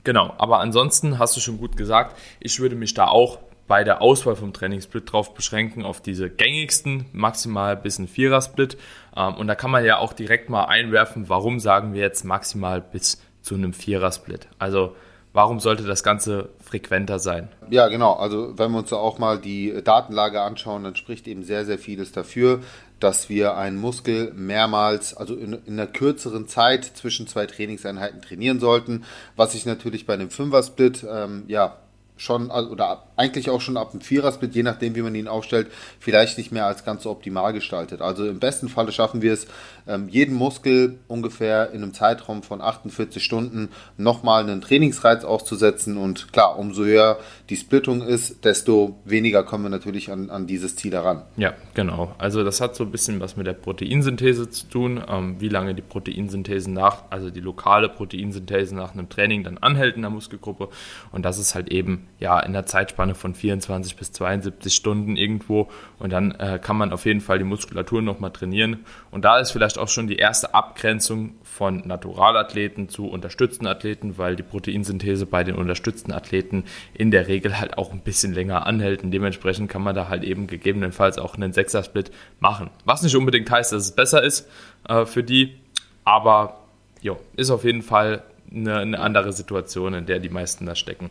Genau, 0.04 0.34
aber 0.38 0.60
ansonsten 0.60 1.18
hast 1.18 1.36
du 1.36 1.40
schon 1.40 1.58
gut 1.58 1.76
gesagt, 1.76 2.16
ich 2.38 2.60
würde 2.60 2.76
mich 2.76 2.94
da 2.94 3.08
auch 3.08 3.38
bei 3.66 3.82
der 3.82 4.00
Auswahl 4.00 4.36
vom 4.36 4.52
Trainingssplit 4.52 5.10
drauf 5.10 5.34
beschränken, 5.34 5.84
auf 5.84 6.00
diese 6.00 6.30
gängigsten, 6.30 7.06
maximal 7.12 7.76
bis 7.76 7.98
ein 7.98 8.06
Vierer-Split. 8.06 8.76
Ähm, 9.16 9.34
und 9.34 9.46
da 9.48 9.54
kann 9.54 9.70
man 9.70 9.84
ja 9.84 9.98
auch 9.98 10.12
direkt 10.12 10.50
mal 10.50 10.66
einwerfen, 10.66 11.28
warum 11.28 11.58
sagen 11.58 11.94
wir 11.94 12.02
jetzt 12.02 12.24
maximal 12.24 12.80
bis 12.80 13.20
zu 13.42 13.54
einem 13.54 13.72
Vierer-Split. 13.72 14.48
Also 14.58 14.94
Warum 15.36 15.60
sollte 15.60 15.82
das 15.82 16.02
Ganze 16.02 16.48
frequenter 16.64 17.18
sein? 17.18 17.50
Ja, 17.68 17.88
genau. 17.88 18.14
Also 18.14 18.54
wenn 18.56 18.72
wir 18.72 18.78
uns 18.78 18.90
auch 18.94 19.18
mal 19.18 19.38
die 19.38 19.82
Datenlage 19.84 20.40
anschauen, 20.40 20.82
dann 20.82 20.96
spricht 20.96 21.28
eben 21.28 21.42
sehr, 21.42 21.66
sehr 21.66 21.78
vieles 21.78 22.10
dafür, 22.10 22.60
dass 23.00 23.28
wir 23.28 23.54
einen 23.54 23.76
Muskel 23.76 24.32
mehrmals, 24.34 25.14
also 25.14 25.34
in, 25.34 25.52
in 25.66 25.74
einer 25.74 25.88
kürzeren 25.88 26.48
Zeit 26.48 26.86
zwischen 26.86 27.26
zwei 27.26 27.44
Trainingseinheiten 27.44 28.22
trainieren 28.22 28.60
sollten, 28.60 29.04
was 29.36 29.52
sich 29.52 29.66
natürlich 29.66 30.06
bei 30.06 30.14
einem 30.14 30.30
Fünfer-Split 30.30 31.06
ähm, 31.06 31.44
ja 31.48 31.76
schon, 32.16 32.50
also, 32.50 32.70
oder 32.70 33.02
eigentlich 33.16 33.50
auch 33.50 33.60
schon 33.60 33.76
ab 33.76 33.92
dem 33.92 34.00
Vierersplit, 34.00 34.54
je 34.54 34.62
nachdem, 34.62 34.94
wie 34.94 35.02
man 35.02 35.14
ihn 35.14 35.28
aufstellt, 35.28 35.68
vielleicht 35.98 36.38
nicht 36.38 36.52
mehr 36.52 36.66
als 36.66 36.84
ganz 36.84 37.02
so 37.02 37.10
optimal 37.10 37.52
gestaltet. 37.52 38.02
Also 38.02 38.26
im 38.26 38.38
besten 38.38 38.68
Falle 38.68 38.92
schaffen 38.92 39.22
wir 39.22 39.32
es, 39.32 39.46
ähm, 39.88 40.08
jeden 40.08 40.34
Muskel 40.34 40.98
ungefähr 41.08 41.70
in 41.70 41.82
einem 41.82 41.94
Zeitraum 41.94 42.42
von 42.42 42.60
48 42.60 43.22
Stunden 43.22 43.70
nochmal 43.96 44.42
einen 44.42 44.60
Trainingsreiz 44.60 45.24
auszusetzen. 45.24 45.96
Und 45.96 46.32
klar, 46.32 46.58
umso 46.58 46.84
höher 46.84 47.18
die 47.48 47.56
Splittung 47.56 48.02
ist, 48.02 48.44
desto 48.44 48.96
weniger 49.04 49.44
kommen 49.44 49.64
wir 49.64 49.70
natürlich 49.70 50.10
an, 50.10 50.30
an 50.30 50.46
dieses 50.46 50.76
Ziel 50.76 50.92
heran. 50.92 51.22
Ja, 51.36 51.54
genau. 51.74 52.14
Also 52.18 52.44
das 52.44 52.60
hat 52.60 52.76
so 52.76 52.84
ein 52.84 52.90
bisschen 52.90 53.20
was 53.20 53.36
mit 53.36 53.46
der 53.46 53.54
Proteinsynthese 53.54 54.50
zu 54.50 54.68
tun, 54.68 55.02
ähm, 55.08 55.36
wie 55.40 55.48
lange 55.48 55.74
die 55.74 55.82
Proteinsynthese 55.82 56.70
nach, 56.70 57.04
also 57.10 57.30
die 57.30 57.40
lokale 57.40 57.88
Proteinsynthese 57.88 58.74
nach 58.74 58.92
einem 58.92 59.08
Training 59.08 59.44
dann 59.44 59.58
anhält 59.58 59.96
in 59.96 60.02
der 60.02 60.10
Muskelgruppe. 60.10 60.68
Und 61.12 61.24
das 61.24 61.38
ist 61.38 61.54
halt 61.54 61.70
eben 61.70 62.08
ja 62.18 62.40
in 62.40 62.52
der 62.52 62.66
Zeitspanne 62.66 63.05
von 63.14 63.34
24 63.34 63.96
bis 63.96 64.12
72 64.12 64.74
Stunden 64.74 65.16
irgendwo. 65.16 65.68
Und 65.98 66.12
dann 66.12 66.32
äh, 66.32 66.58
kann 66.62 66.76
man 66.76 66.92
auf 66.92 67.06
jeden 67.06 67.20
Fall 67.20 67.38
die 67.38 67.44
Muskulatur 67.44 68.02
nochmal 68.02 68.30
trainieren. 68.32 68.84
Und 69.10 69.24
da 69.24 69.38
ist 69.38 69.50
vielleicht 69.50 69.78
auch 69.78 69.88
schon 69.88 70.06
die 70.06 70.16
erste 70.16 70.54
Abgrenzung 70.54 71.34
von 71.42 71.86
Naturalathleten 71.86 72.88
zu 72.88 73.06
unterstützten 73.06 73.66
Athleten, 73.66 74.18
weil 74.18 74.36
die 74.36 74.42
Proteinsynthese 74.42 75.26
bei 75.26 75.44
den 75.44 75.54
unterstützten 75.54 76.12
Athleten 76.12 76.64
in 76.94 77.10
der 77.10 77.28
Regel 77.28 77.58
halt 77.58 77.78
auch 77.78 77.92
ein 77.92 78.00
bisschen 78.00 78.34
länger 78.34 78.66
anhält. 78.66 79.02
Und 79.02 79.10
dementsprechend 79.10 79.70
kann 79.70 79.82
man 79.82 79.94
da 79.94 80.08
halt 80.08 80.24
eben 80.24 80.46
gegebenenfalls 80.46 81.18
auch 81.18 81.36
einen 81.36 81.52
Sechser-Split 81.52 82.10
machen. 82.40 82.70
Was 82.84 83.02
nicht 83.02 83.16
unbedingt 83.16 83.50
heißt, 83.50 83.72
dass 83.72 83.84
es 83.84 83.92
besser 83.92 84.22
ist 84.22 84.48
äh, 84.88 85.06
für 85.06 85.22
die, 85.22 85.56
aber 86.04 86.60
jo, 87.00 87.18
ist 87.36 87.50
auf 87.50 87.64
jeden 87.64 87.82
Fall 87.82 88.22
eine, 88.50 88.78
eine, 88.78 89.00
andere 89.00 89.32
Situation, 89.32 89.94
in 89.94 90.06
der 90.06 90.18
die 90.18 90.28
meisten 90.28 90.66
da 90.66 90.74
stecken. 90.74 91.10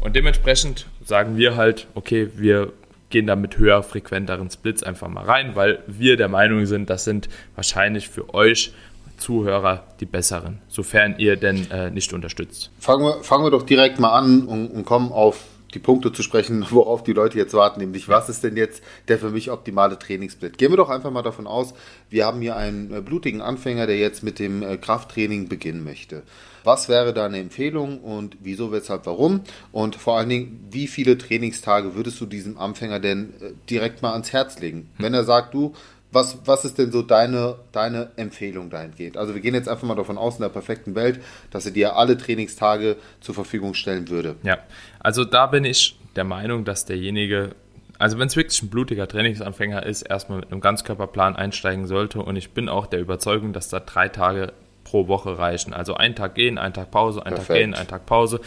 Und 0.00 0.16
dementsprechend 0.16 0.86
sagen 1.04 1.36
wir 1.36 1.56
halt, 1.56 1.86
okay, 1.94 2.30
wir 2.36 2.72
gehen 3.10 3.26
da 3.26 3.36
mit 3.36 3.58
höher 3.58 3.82
frequenteren 3.82 4.50
Splits 4.50 4.82
einfach 4.82 5.08
mal 5.08 5.24
rein, 5.24 5.54
weil 5.54 5.82
wir 5.86 6.16
der 6.16 6.28
Meinung 6.28 6.66
sind, 6.66 6.90
das 6.90 7.04
sind 7.04 7.28
wahrscheinlich 7.54 8.08
für 8.08 8.34
euch 8.34 8.72
Zuhörer 9.16 9.84
die 10.00 10.04
besseren, 10.04 10.60
sofern 10.68 11.14
ihr 11.18 11.36
denn 11.36 11.70
äh, 11.70 11.90
nicht 11.90 12.12
unterstützt. 12.12 12.70
Fangen 12.78 13.02
wir, 13.02 13.22
fangen 13.22 13.44
wir 13.44 13.50
doch 13.50 13.62
direkt 13.62 13.98
mal 13.98 14.10
an 14.10 14.42
und, 14.42 14.68
und 14.68 14.84
kommen 14.84 15.10
auf 15.10 15.44
die 15.76 15.82
Punkte 15.82 16.10
zu 16.10 16.22
sprechen, 16.22 16.66
worauf 16.70 17.04
die 17.04 17.12
Leute 17.12 17.38
jetzt 17.38 17.54
warten, 17.54 17.80
nämlich 17.80 18.08
was 18.08 18.28
ist 18.28 18.42
denn 18.42 18.56
jetzt 18.56 18.82
der 19.08 19.18
für 19.18 19.30
mich 19.30 19.50
optimale 19.50 19.98
Trainingssplit? 19.98 20.56
Gehen 20.56 20.72
wir 20.72 20.76
doch 20.78 20.88
einfach 20.88 21.10
mal 21.10 21.22
davon 21.22 21.46
aus, 21.46 21.74
wir 22.08 22.24
haben 22.24 22.40
hier 22.40 22.56
einen 22.56 22.92
äh, 22.92 23.00
blutigen 23.02 23.42
Anfänger, 23.42 23.86
der 23.86 23.98
jetzt 23.98 24.22
mit 24.22 24.38
dem 24.38 24.62
äh, 24.62 24.78
Krafttraining 24.78 25.48
beginnen 25.48 25.84
möchte. 25.84 26.22
Was 26.64 26.88
wäre 26.88 27.12
da 27.12 27.26
eine 27.26 27.38
Empfehlung 27.38 28.00
und 28.00 28.38
wieso, 28.40 28.72
weshalb, 28.72 29.06
warum? 29.06 29.42
Und 29.70 29.94
vor 29.94 30.16
allen 30.18 30.28
Dingen, 30.28 30.66
wie 30.70 30.88
viele 30.88 31.16
Trainingstage 31.16 31.94
würdest 31.94 32.20
du 32.20 32.26
diesem 32.26 32.58
Anfänger 32.58 32.98
denn 32.98 33.34
äh, 33.40 33.52
direkt 33.68 34.02
mal 34.02 34.12
ans 34.12 34.32
Herz 34.32 34.58
legen? 34.58 34.88
Wenn 34.98 35.14
er 35.14 35.24
sagt, 35.24 35.54
du, 35.54 35.74
was, 36.12 36.38
was 36.44 36.64
ist 36.64 36.78
denn 36.78 36.92
so 36.92 37.02
deine, 37.02 37.56
deine 37.72 38.10
Empfehlung 38.16 38.70
dahingehend? 38.70 39.16
Also 39.16 39.34
wir 39.34 39.40
gehen 39.40 39.54
jetzt 39.54 39.68
einfach 39.68 39.86
mal 39.86 39.94
davon 39.94 40.18
aus, 40.18 40.36
in 40.36 40.42
der 40.42 40.48
perfekten 40.48 40.94
Welt, 40.94 41.20
dass 41.50 41.66
er 41.66 41.72
dir 41.72 41.96
alle 41.96 42.16
Trainingstage 42.16 42.96
zur 43.20 43.34
Verfügung 43.34 43.74
stellen 43.74 44.08
würde. 44.08 44.36
Ja, 44.42 44.58
also 45.00 45.24
da 45.24 45.46
bin 45.46 45.64
ich 45.64 45.98
der 46.14 46.24
Meinung, 46.24 46.64
dass 46.64 46.84
derjenige 46.84 47.54
also 47.98 48.18
wenn 48.18 48.26
es 48.26 48.36
wirklich 48.36 48.62
ein 48.62 48.68
blutiger 48.68 49.08
Trainingsanfänger 49.08 49.84
ist, 49.86 50.02
erstmal 50.02 50.40
mit 50.40 50.52
einem 50.52 50.60
Ganzkörperplan 50.60 51.34
einsteigen 51.36 51.86
sollte. 51.86 52.20
Und 52.20 52.36
ich 52.36 52.50
bin 52.50 52.68
auch 52.68 52.86
der 52.86 53.00
Überzeugung, 53.00 53.52
dass 53.54 53.68
da 53.68 53.80
drei 53.80 54.08
Tage 54.08 54.52
pro 54.84 55.08
Woche 55.08 55.38
reichen. 55.38 55.72
Also 55.72 55.94
ein 55.94 56.14
Tag 56.14 56.34
gehen, 56.34 56.58
ein 56.58 56.74
Tag 56.74 56.90
Pause, 56.90 57.24
ein 57.24 57.34
Perfekt. 57.34 57.48
Tag 57.48 57.56
gehen, 57.56 57.74
ein 57.74 57.88
Tag 57.88 58.06
Pause. 58.06 58.40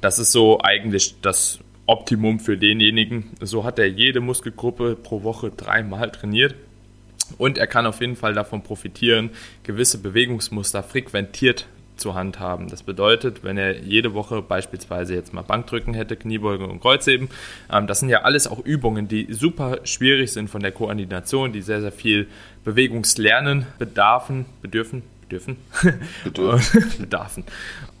Das 0.00 0.18
ist 0.18 0.32
so 0.32 0.60
eigentlich 0.60 1.20
das 1.22 1.60
Optimum 1.86 2.40
für 2.40 2.58
denjenigen. 2.58 3.30
So 3.40 3.64
hat 3.64 3.78
er 3.78 3.86
jede 3.86 4.20
Muskelgruppe 4.20 4.96
pro 4.96 5.22
Woche 5.22 5.50
dreimal 5.50 6.10
trainiert. 6.10 6.54
Und 7.38 7.58
er 7.58 7.66
kann 7.66 7.86
auf 7.86 8.00
jeden 8.00 8.16
Fall 8.16 8.34
davon 8.34 8.62
profitieren, 8.62 9.30
gewisse 9.62 9.98
Bewegungsmuster 9.98 10.82
frequentiert 10.82 11.66
zu 11.96 12.14
handhaben. 12.14 12.68
Das 12.68 12.82
bedeutet, 12.82 13.42
wenn 13.42 13.56
er 13.56 13.80
jede 13.80 14.14
Woche 14.14 14.42
beispielsweise 14.42 15.14
jetzt 15.14 15.32
mal 15.32 15.42
Bankdrücken 15.42 15.94
hätte, 15.94 16.16
Kniebeugen 16.16 16.66
und 16.70 16.80
Kreuzheben, 16.80 17.28
ähm, 17.72 17.86
das 17.86 18.00
sind 18.00 18.08
ja 18.08 18.22
alles 18.22 18.46
auch 18.46 18.64
Übungen, 18.64 19.08
die 19.08 19.32
super 19.32 19.80
schwierig 19.84 20.32
sind 20.32 20.50
von 20.50 20.62
der 20.62 20.72
Koordination, 20.72 21.52
die 21.52 21.62
sehr, 21.62 21.80
sehr 21.80 21.92
viel 21.92 22.28
Bewegungslernen 22.64 23.66
bedarfen, 23.78 24.44
bedürfen, 24.62 25.02
bedürfen, 25.22 25.56
bedürfen. 26.24 26.84
bedarfen. 26.98 27.44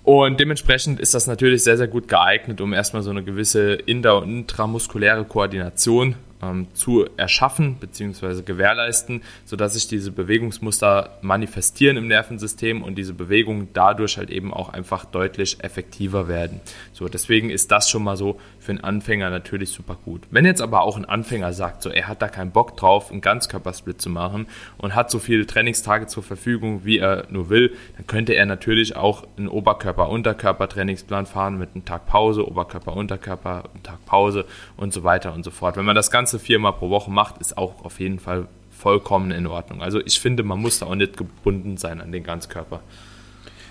Und 0.04 0.38
dementsprechend 0.38 1.00
ist 1.00 1.14
das 1.14 1.26
natürlich 1.26 1.64
sehr, 1.64 1.76
sehr 1.76 1.88
gut 1.88 2.06
geeignet, 2.06 2.60
um 2.60 2.72
erstmal 2.72 3.02
so 3.02 3.10
eine 3.10 3.24
gewisse 3.24 3.72
inter- 3.74 4.18
und 4.22 4.30
intramuskuläre 4.30 5.24
Koordination 5.24 6.14
ähm, 6.42 6.68
zu 6.74 7.06
erschaffen 7.16 7.76
bzw. 7.76 8.42
gewährleisten, 8.42 9.22
sodass 9.44 9.74
sich 9.74 9.88
diese 9.88 10.10
Bewegungsmuster 10.10 11.18
manifestieren 11.22 11.96
im 11.96 12.08
Nervensystem 12.08 12.82
und 12.82 12.96
diese 12.96 13.14
Bewegungen 13.14 13.68
dadurch 13.72 14.18
halt 14.18 14.30
eben 14.30 14.52
auch 14.52 14.68
einfach 14.68 15.04
deutlich 15.04 15.62
effektiver 15.62 16.28
werden. 16.28 16.60
So, 16.92 17.08
deswegen 17.08 17.50
ist 17.50 17.70
das 17.70 17.90
schon 17.90 18.04
mal 18.04 18.16
so 18.16 18.38
für 18.58 18.72
einen 18.72 18.84
Anfänger 18.84 19.30
natürlich 19.30 19.70
super 19.70 19.96
gut. 20.04 20.22
Wenn 20.30 20.44
jetzt 20.44 20.60
aber 20.60 20.82
auch 20.82 20.96
ein 20.96 21.04
Anfänger 21.04 21.52
sagt, 21.52 21.82
so 21.82 21.90
er 21.90 22.08
hat 22.08 22.22
da 22.22 22.28
keinen 22.28 22.50
Bock 22.50 22.76
drauf, 22.76 23.10
einen 23.10 23.20
Ganzkörpersplit 23.20 24.00
zu 24.00 24.10
machen 24.10 24.46
und 24.78 24.94
hat 24.94 25.10
so 25.10 25.18
viele 25.18 25.46
Trainingstage 25.46 26.06
zur 26.06 26.22
Verfügung, 26.22 26.84
wie 26.84 26.98
er 26.98 27.26
nur 27.30 27.48
will, 27.48 27.74
dann 27.96 28.06
könnte 28.06 28.34
er 28.34 28.46
natürlich 28.46 28.96
auch 28.96 29.24
einen 29.36 29.48
Oberkörper-Unterkörper-Trainingsplan 29.48 31.26
fahren 31.26 31.58
mit 31.58 31.70
einem 31.74 31.84
Tag 31.84 32.06
Pause, 32.06 32.46
Oberkörper-Unterkörper, 32.46 33.64
Tag 33.82 34.04
Pause 34.04 34.44
und 34.76 34.92
so 34.92 35.04
weiter 35.04 35.32
und 35.32 35.44
so 35.44 35.50
fort. 35.50 35.76
Wenn 35.76 35.84
man 35.84 35.94
das 35.94 36.10
Ganze 36.10 36.25
Ganze 36.26 36.40
viermal 36.40 36.72
pro 36.72 36.90
Woche 36.90 37.08
macht, 37.08 37.38
ist 37.38 37.56
auch 37.56 37.84
auf 37.84 38.00
jeden 38.00 38.18
Fall 38.18 38.48
vollkommen 38.76 39.30
in 39.30 39.46
Ordnung. 39.46 39.80
Also 39.80 40.00
ich 40.04 40.18
finde, 40.18 40.42
man 40.42 40.58
muss 40.58 40.80
da 40.80 40.86
auch 40.86 40.96
nicht 40.96 41.16
gebunden 41.16 41.76
sein 41.76 42.00
an 42.00 42.10
den 42.10 42.24
Ganzkörper. 42.24 42.80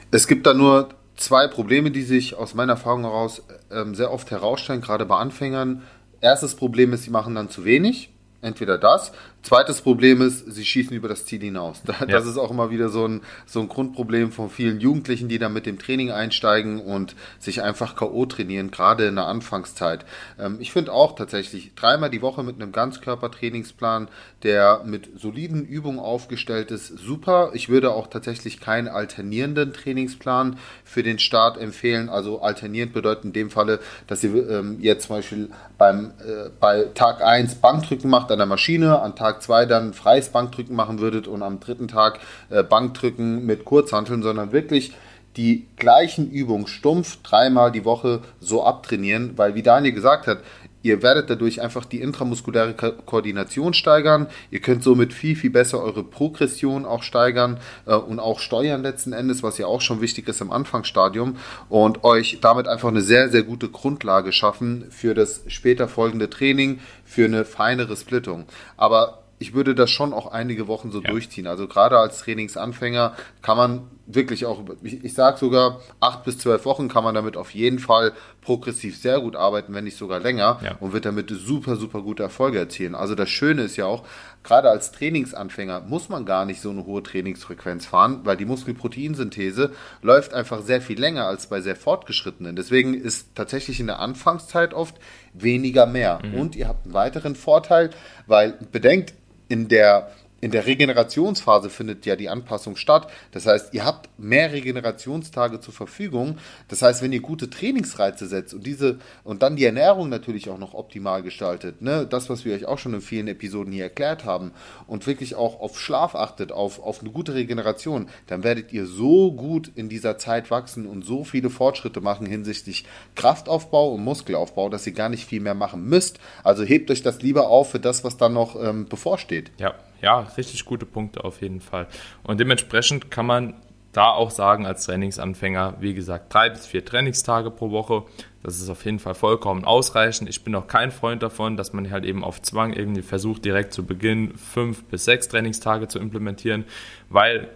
Es 0.10 0.26
gibt 0.26 0.48
da 0.48 0.54
nur 0.54 0.88
zwei 1.18 1.50
Probleme, 1.50 1.92
die 1.92 2.04
sich 2.04 2.34
aus 2.34 2.54
meiner 2.54 2.74
Erfahrung 2.74 3.02
heraus 3.02 3.44
ähm, 3.70 3.94
sehr 3.94 4.10
oft 4.10 4.32
herausstellen, 4.32 4.80
gerade 4.80 5.06
bei 5.06 5.18
Anfängern. 5.18 5.82
Erstes 6.22 6.56
Problem 6.56 6.94
ist, 6.94 7.04
sie 7.04 7.10
machen 7.10 7.36
dann 7.36 7.50
zu 7.50 7.66
wenig. 7.66 8.10
Entweder 8.42 8.78
das 8.78 9.12
Zweites 9.46 9.82
Problem 9.82 10.24
ist, 10.24 10.52
sie 10.52 10.66
schießen 10.66 10.98
über 10.98 11.08
das 11.08 11.28
Ziel 11.28 11.40
hinaus. 11.40 11.84
Das 11.86 12.10
ja. 12.10 12.18
ist 12.18 12.38
auch 12.38 12.50
immer 12.50 12.72
wieder 12.72 12.90
so 12.90 13.08
ein, 13.08 13.22
so 13.46 13.60
ein 13.60 13.70
Grundproblem 13.70 14.32
von 14.32 14.50
vielen 14.50 14.80
Jugendlichen, 14.80 15.30
die 15.30 15.38
dann 15.38 15.54
mit 15.54 15.68
dem 15.68 15.78
Training 15.78 16.10
einsteigen 16.10 16.82
und 16.82 17.16
sich 17.38 17.62
einfach 17.62 17.96
K.O. 17.96 18.26
trainieren, 18.26 18.72
gerade 18.72 19.06
in 19.06 19.16
der 19.16 19.28
Anfangszeit. 19.28 20.04
Ähm, 20.40 20.58
ich 20.60 20.72
finde 20.72 20.94
auch 20.94 21.16
tatsächlich 21.16 21.76
dreimal 21.76 22.10
die 22.10 22.24
Woche 22.24 22.42
mit 22.42 22.56
einem 22.56 22.72
Ganzkörpertrainingsplan, 22.72 24.08
der 24.42 24.82
mit 24.84 25.20
soliden 25.20 25.64
Übungen 25.64 26.00
aufgestellt 26.00 26.72
ist, 26.72 26.88
super. 26.98 27.52
Ich 27.54 27.70
würde 27.70 27.92
auch 27.92 28.08
tatsächlich 28.08 28.60
keinen 28.60 28.88
alternierenden 28.88 29.74
Trainingsplan 29.74 30.58
für 30.84 31.04
den 31.04 31.20
Start 31.20 31.60
empfehlen. 31.60 32.10
Also 32.10 32.42
alternierend 32.42 32.94
bedeutet 32.94 33.26
in 33.26 33.34
dem 33.34 33.52
Falle, 33.52 33.80
dass 34.08 34.24
ihr 34.24 34.50
ähm, 34.50 34.78
jetzt 34.80 35.06
zum 35.06 35.18
Beispiel 35.18 35.50
beim, 35.78 36.14
äh, 36.20 36.50
bei 36.60 36.86
Tag 36.96 37.24
1 37.24 37.56
Bankdrücken 37.56 38.10
macht 38.10 38.32
an 38.32 38.40
der 38.40 38.48
Maschine, 38.48 39.00
an 39.02 39.16
Tag 39.16 39.35
Tag 39.36 39.42
2 39.42 39.66
dann 39.66 39.94
freies 39.94 40.30
Bankdrücken 40.30 40.76
machen 40.76 41.00
würdet 41.00 41.28
und 41.28 41.44
am 41.44 41.60
dritten 41.60 41.88
Tag 41.88 42.20
äh, 42.50 42.64
Bankdrücken 42.64 43.46
mit 43.46 43.66
Kurzhanteln, 43.66 44.24
sondern 44.24 44.52
wirklich 44.52 44.94
die 45.36 45.68
gleichen 45.76 46.32
Übungen 46.32 46.68
stumpf 46.68 47.22
dreimal 47.22 47.72
die 47.72 47.84
Woche 47.84 48.22
so 48.40 48.64
abtrainieren, 48.64 49.38
weil 49.38 49.54
wie 49.56 49.64
Daniel 49.64 49.94
gesagt 49.94 50.28
hat, 50.28 50.40
ihr 50.82 51.02
werdet 51.02 51.30
dadurch 51.30 51.62
einfach 51.62 51.84
die 51.84 52.00
intramuskuläre 52.00 52.76
Ko 52.76 52.92
Koordination 53.06 53.74
steigern, 53.74 54.28
ihr 54.52 54.62
könnt 54.62 54.84
somit 54.84 55.14
viel, 55.14 55.36
viel 55.36 55.50
besser 55.50 55.82
eure 55.82 56.04
Progression 56.04 56.86
auch 56.86 57.02
steigern 57.02 57.58
äh, 57.86 57.96
und 57.96 58.20
auch 58.20 58.40
steuern 58.40 58.84
letzten 58.84 59.12
Endes, 59.12 59.42
was 59.42 59.58
ja 59.58 59.66
auch 59.66 59.82
schon 59.82 60.00
wichtig 60.00 60.30
ist 60.30 60.42
im 60.42 60.52
Anfangsstadium 60.52 61.38
und 61.70 62.04
euch 62.04 62.38
damit 62.40 62.68
einfach 62.68 62.90
eine 62.90 63.02
sehr, 63.02 63.30
sehr 63.30 63.44
gute 63.44 63.68
Grundlage 63.70 64.32
schaffen 64.32 64.86
für 64.92 65.16
das 65.16 65.42
später 65.48 65.88
folgende 65.88 66.30
Training, 66.30 66.80
für 67.04 67.26
eine 67.26 67.46
feinere 67.46 67.98
Splittung. 67.98 68.46
Aber 68.78 69.25
ich 69.38 69.54
würde 69.54 69.76
das 69.76 69.90
schon 69.92 70.14
auch 70.14 70.28
einige 70.28 70.68
Wochen 70.68 70.92
so 70.92 71.02
ja. 71.02 71.10
durchziehen. 71.10 71.48
Also 71.48 71.68
gerade 71.68 71.98
als 71.98 72.20
Trainingsanfänger 72.20 73.16
kann 73.42 73.58
man 73.58 73.88
wirklich 74.08 74.46
auch, 74.46 74.64
ich, 74.84 75.04
ich 75.04 75.14
sage 75.14 75.38
sogar, 75.38 75.82
acht 76.00 76.24
bis 76.24 76.38
zwölf 76.38 76.66
Wochen 76.66 76.88
kann 76.88 77.04
man 77.04 77.16
damit 77.16 77.38
auf 77.38 77.52
jeden 77.52 77.80
Fall 77.80 78.14
progressiv 78.42 78.98
sehr 78.98 79.20
gut 79.20 79.36
arbeiten, 79.36 79.74
wenn 79.74 79.84
nicht 79.86 79.98
sogar 79.98 80.20
länger 80.20 80.60
ja. 80.64 80.76
und 80.80 80.94
wird 80.94 81.06
damit 81.06 81.30
super, 81.30 81.76
super 81.76 82.02
gute 82.02 82.24
Erfolge 82.24 82.60
erzielen. 82.60 82.94
Also 82.94 83.16
das 83.16 83.30
Schöne 83.30 83.64
ist 83.64 83.78
ja 83.78 83.86
auch, 83.86 84.06
gerade 84.44 84.70
als 84.70 84.92
Trainingsanfänger 84.92 85.82
muss 85.82 86.10
man 86.10 86.26
gar 86.26 86.46
nicht 86.46 86.62
so 86.62 86.70
eine 86.70 86.86
hohe 86.86 87.02
Trainingsfrequenz 87.02 87.88
fahren, 87.88 88.22
weil 88.24 88.38
die 88.38 88.46
Muskelproteinsynthese 88.46 89.72
läuft 90.02 90.34
einfach 90.34 90.62
sehr 90.62 90.82
viel 90.82 91.00
länger 91.00 91.26
als 91.26 91.48
bei 91.48 91.62
sehr 91.62 91.76
fortgeschrittenen. 91.76 92.56
Deswegen 92.56 92.94
ist 92.94 93.36
tatsächlich 93.36 93.80
in 93.80 93.88
der 93.88 94.00
Anfangszeit 94.00 94.74
oft 94.74 94.96
weniger 95.34 95.88
mehr. 95.88 96.20
Mhm. 96.24 96.36
Und 96.36 96.56
ihr 96.56 96.68
habt 96.68 96.86
einen 96.86 96.94
weiteren 96.94 97.36
Vorteil, 97.36 97.90
weil 98.28 98.54
bedenkt, 98.72 99.16
in 99.48 99.68
der 99.68 100.12
in 100.46 100.52
der 100.52 100.68
Regenerationsphase 100.68 101.72
findet 101.72 102.06
ja 102.06 102.16
die 102.16 102.30
Anpassung 102.30 102.76
statt. 102.76 103.12
Das 103.32 103.48
heißt, 103.48 103.74
ihr 103.74 103.84
habt 103.84 104.12
mehr 104.20 104.54
Regenerationstage 104.54 105.60
zur 105.60 105.74
Verfügung. 105.74 106.38
Das 106.68 106.84
heißt, 106.84 107.02
wenn 107.02 107.12
ihr 107.12 107.22
gute 107.22 107.50
Trainingsreize 107.50 108.28
setzt 108.28 108.54
und 108.54 108.64
diese 108.64 109.00
und 109.24 109.42
dann 109.42 109.56
die 109.56 109.66
Ernährung 109.66 110.08
natürlich 110.08 110.52
auch 110.52 110.60
noch 110.60 110.76
optimal 110.76 111.24
gestaltet, 111.24 111.82
ne, 111.82 112.06
das, 112.08 112.30
was 112.30 112.46
wir 112.46 112.54
euch 112.54 112.68
auch 112.68 112.78
schon 112.78 112.94
in 112.94 113.02
vielen 113.02 113.28
Episoden 113.28 113.74
hier 113.74 113.86
erklärt 113.86 114.24
haben, 114.24 114.52
und 114.86 115.08
wirklich 115.08 115.34
auch 115.34 115.62
auf 115.62 115.80
Schlaf 115.80 116.14
achtet, 116.14 116.52
auf, 116.52 116.80
auf 116.80 117.02
eine 117.02 117.10
gute 117.10 117.34
Regeneration, 117.34 118.08
dann 118.28 118.44
werdet 118.44 118.72
ihr 118.72 118.86
so 118.86 119.32
gut 119.32 119.72
in 119.74 119.90
dieser 119.90 120.20
Zeit 120.20 120.52
wachsen 120.52 120.86
und 120.86 121.04
so 121.04 121.24
viele 121.24 121.50
Fortschritte 121.50 122.02
machen 122.02 122.28
hinsichtlich 122.28 122.86
Kraftaufbau 123.16 123.96
und 123.96 124.04
Muskelaufbau, 124.04 124.70
dass 124.70 124.86
ihr 124.86 124.94
gar 124.94 125.10
nicht 125.10 125.26
viel 125.26 125.40
mehr 125.40 125.56
machen 125.56 125.86
müsst. 125.86 126.20
Also 126.44 126.64
hebt 126.64 126.92
euch 126.92 127.02
das 127.02 127.24
lieber 127.24 127.48
auf 127.48 127.72
für 127.72 127.80
das, 127.80 128.04
was 128.04 128.18
dann 128.18 128.34
noch 128.34 128.62
ähm, 128.62 128.86
bevorsteht. 128.86 129.52
Ja, 129.58 129.74
ja, 130.06 130.20
richtig 130.38 130.66
gute 130.66 130.86
Punkte 130.86 131.24
auf 131.24 131.42
jeden 131.42 131.60
Fall. 131.60 131.88
Und 132.22 132.40
dementsprechend 132.40 133.10
kann 133.10 133.26
man 133.26 133.56
da 133.92 134.12
auch 134.12 134.30
sagen 134.30 134.68
als 134.68 134.86
Trainingsanfänger, 134.86 135.78
wie 135.80 135.96
gesagt, 135.96 136.32
drei 136.32 136.52
bis 136.52 136.68
vier 136.68 136.86
Trainingstage 136.86 137.50
pro 137.50 137.72
Woche. 137.72 138.04
Das 138.44 138.60
ist 138.62 138.70
auf 138.70 138.86
jeden 138.86 139.00
Fall 139.00 139.16
vollkommen 139.16 139.66
ausreichend. 139.66 140.30
Ich 140.30 140.44
bin 140.44 140.54
auch 140.54 140.68
kein 140.68 140.92
Freund 140.92 141.24
davon, 141.24 141.58
dass 141.58 141.74
man 141.74 141.90
halt 141.90 142.06
eben 142.06 142.24
auf 142.24 142.40
Zwang 142.40 142.74
irgendwie 142.74 143.02
versucht, 143.02 143.46
direkt 143.46 143.74
zu 143.74 143.84
Beginn 143.84 144.38
fünf 144.38 144.84
bis 144.84 145.06
sechs 145.06 145.28
Trainingstage 145.28 145.88
zu 145.88 145.98
implementieren, 145.98 146.66
weil 147.10 147.48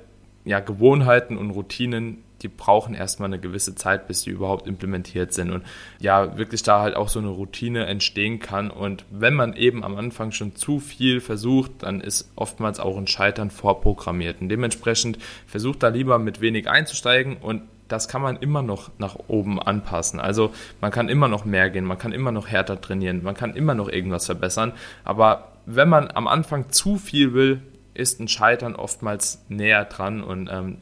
ja 0.44 0.60
Gewohnheiten 0.60 1.38
und 1.38 1.52
Routinen 1.52 2.24
die 2.42 2.48
brauchen 2.48 2.94
erstmal 2.94 3.28
eine 3.28 3.40
gewisse 3.40 3.76
Zeit, 3.76 4.08
bis 4.08 4.24
die 4.24 4.30
überhaupt 4.30 4.68
implementiert 4.68 5.34
sind 5.34 5.52
und 5.52 5.64
ja, 6.00 6.38
wirklich 6.38 6.64
da 6.64 6.82
halt 6.82 6.96
auch 6.96 7.10
so 7.10 7.20
eine 7.20 7.30
Routine 7.30 7.86
entstehen 7.86 8.40
kann. 8.40 8.72
Und 8.72 9.06
wenn 9.12 9.34
man 9.34 9.54
eben 9.54 9.84
am 9.84 9.96
Anfang 9.96 10.32
schon 10.32 10.56
zu 10.56 10.80
viel 10.80 11.22
versucht, 11.22 11.72
dann 11.80 12.02
ist 12.02 12.32
oftmals 12.36 12.80
auch 12.80 12.98
ein 12.98 13.08
Scheitern 13.08 13.52
vorprogrammiert. 13.52 14.42
Und 14.42 14.50
dementsprechend 14.50 15.18
versucht 15.48 15.84
da 15.84 15.90
lieber 15.90 16.20
mit 16.20 16.42
wenig 16.42 16.70
einzusteigen 16.70 17.38
und 17.38 17.64
das 17.88 18.08
kann 18.08 18.22
man 18.22 18.38
immer 18.38 18.62
noch 18.62 18.92
nach 19.00 19.18
oben 19.28 19.60
anpassen. 19.60 20.20
Also 20.20 20.52
man 20.80 20.92
kann 20.92 21.10
immer 21.10 21.28
noch 21.28 21.44
mehr 21.44 21.70
gehen, 21.70 21.86
man 21.86 21.98
kann 21.98 22.12
immer 22.12 22.32
noch 22.32 22.48
härter 22.48 22.80
trainieren, 22.80 23.24
man 23.24 23.36
kann 23.36 23.56
immer 23.56 23.74
noch 23.74 23.90
irgendwas 23.90 24.28
verbessern. 24.28 24.74
Aber 25.04 25.54
wenn 25.66 25.90
man 25.90 26.10
am 26.12 26.28
Anfang 26.28 26.70
zu 26.70 26.98
viel 26.98 27.34
will, 27.34 27.62
ist 27.94 28.20
ein 28.20 28.28
Scheitern 28.28 28.76
oftmals 28.76 29.44
näher 29.50 29.86
dran 29.86 30.24
und 30.24 30.50
ähm, 30.52 30.78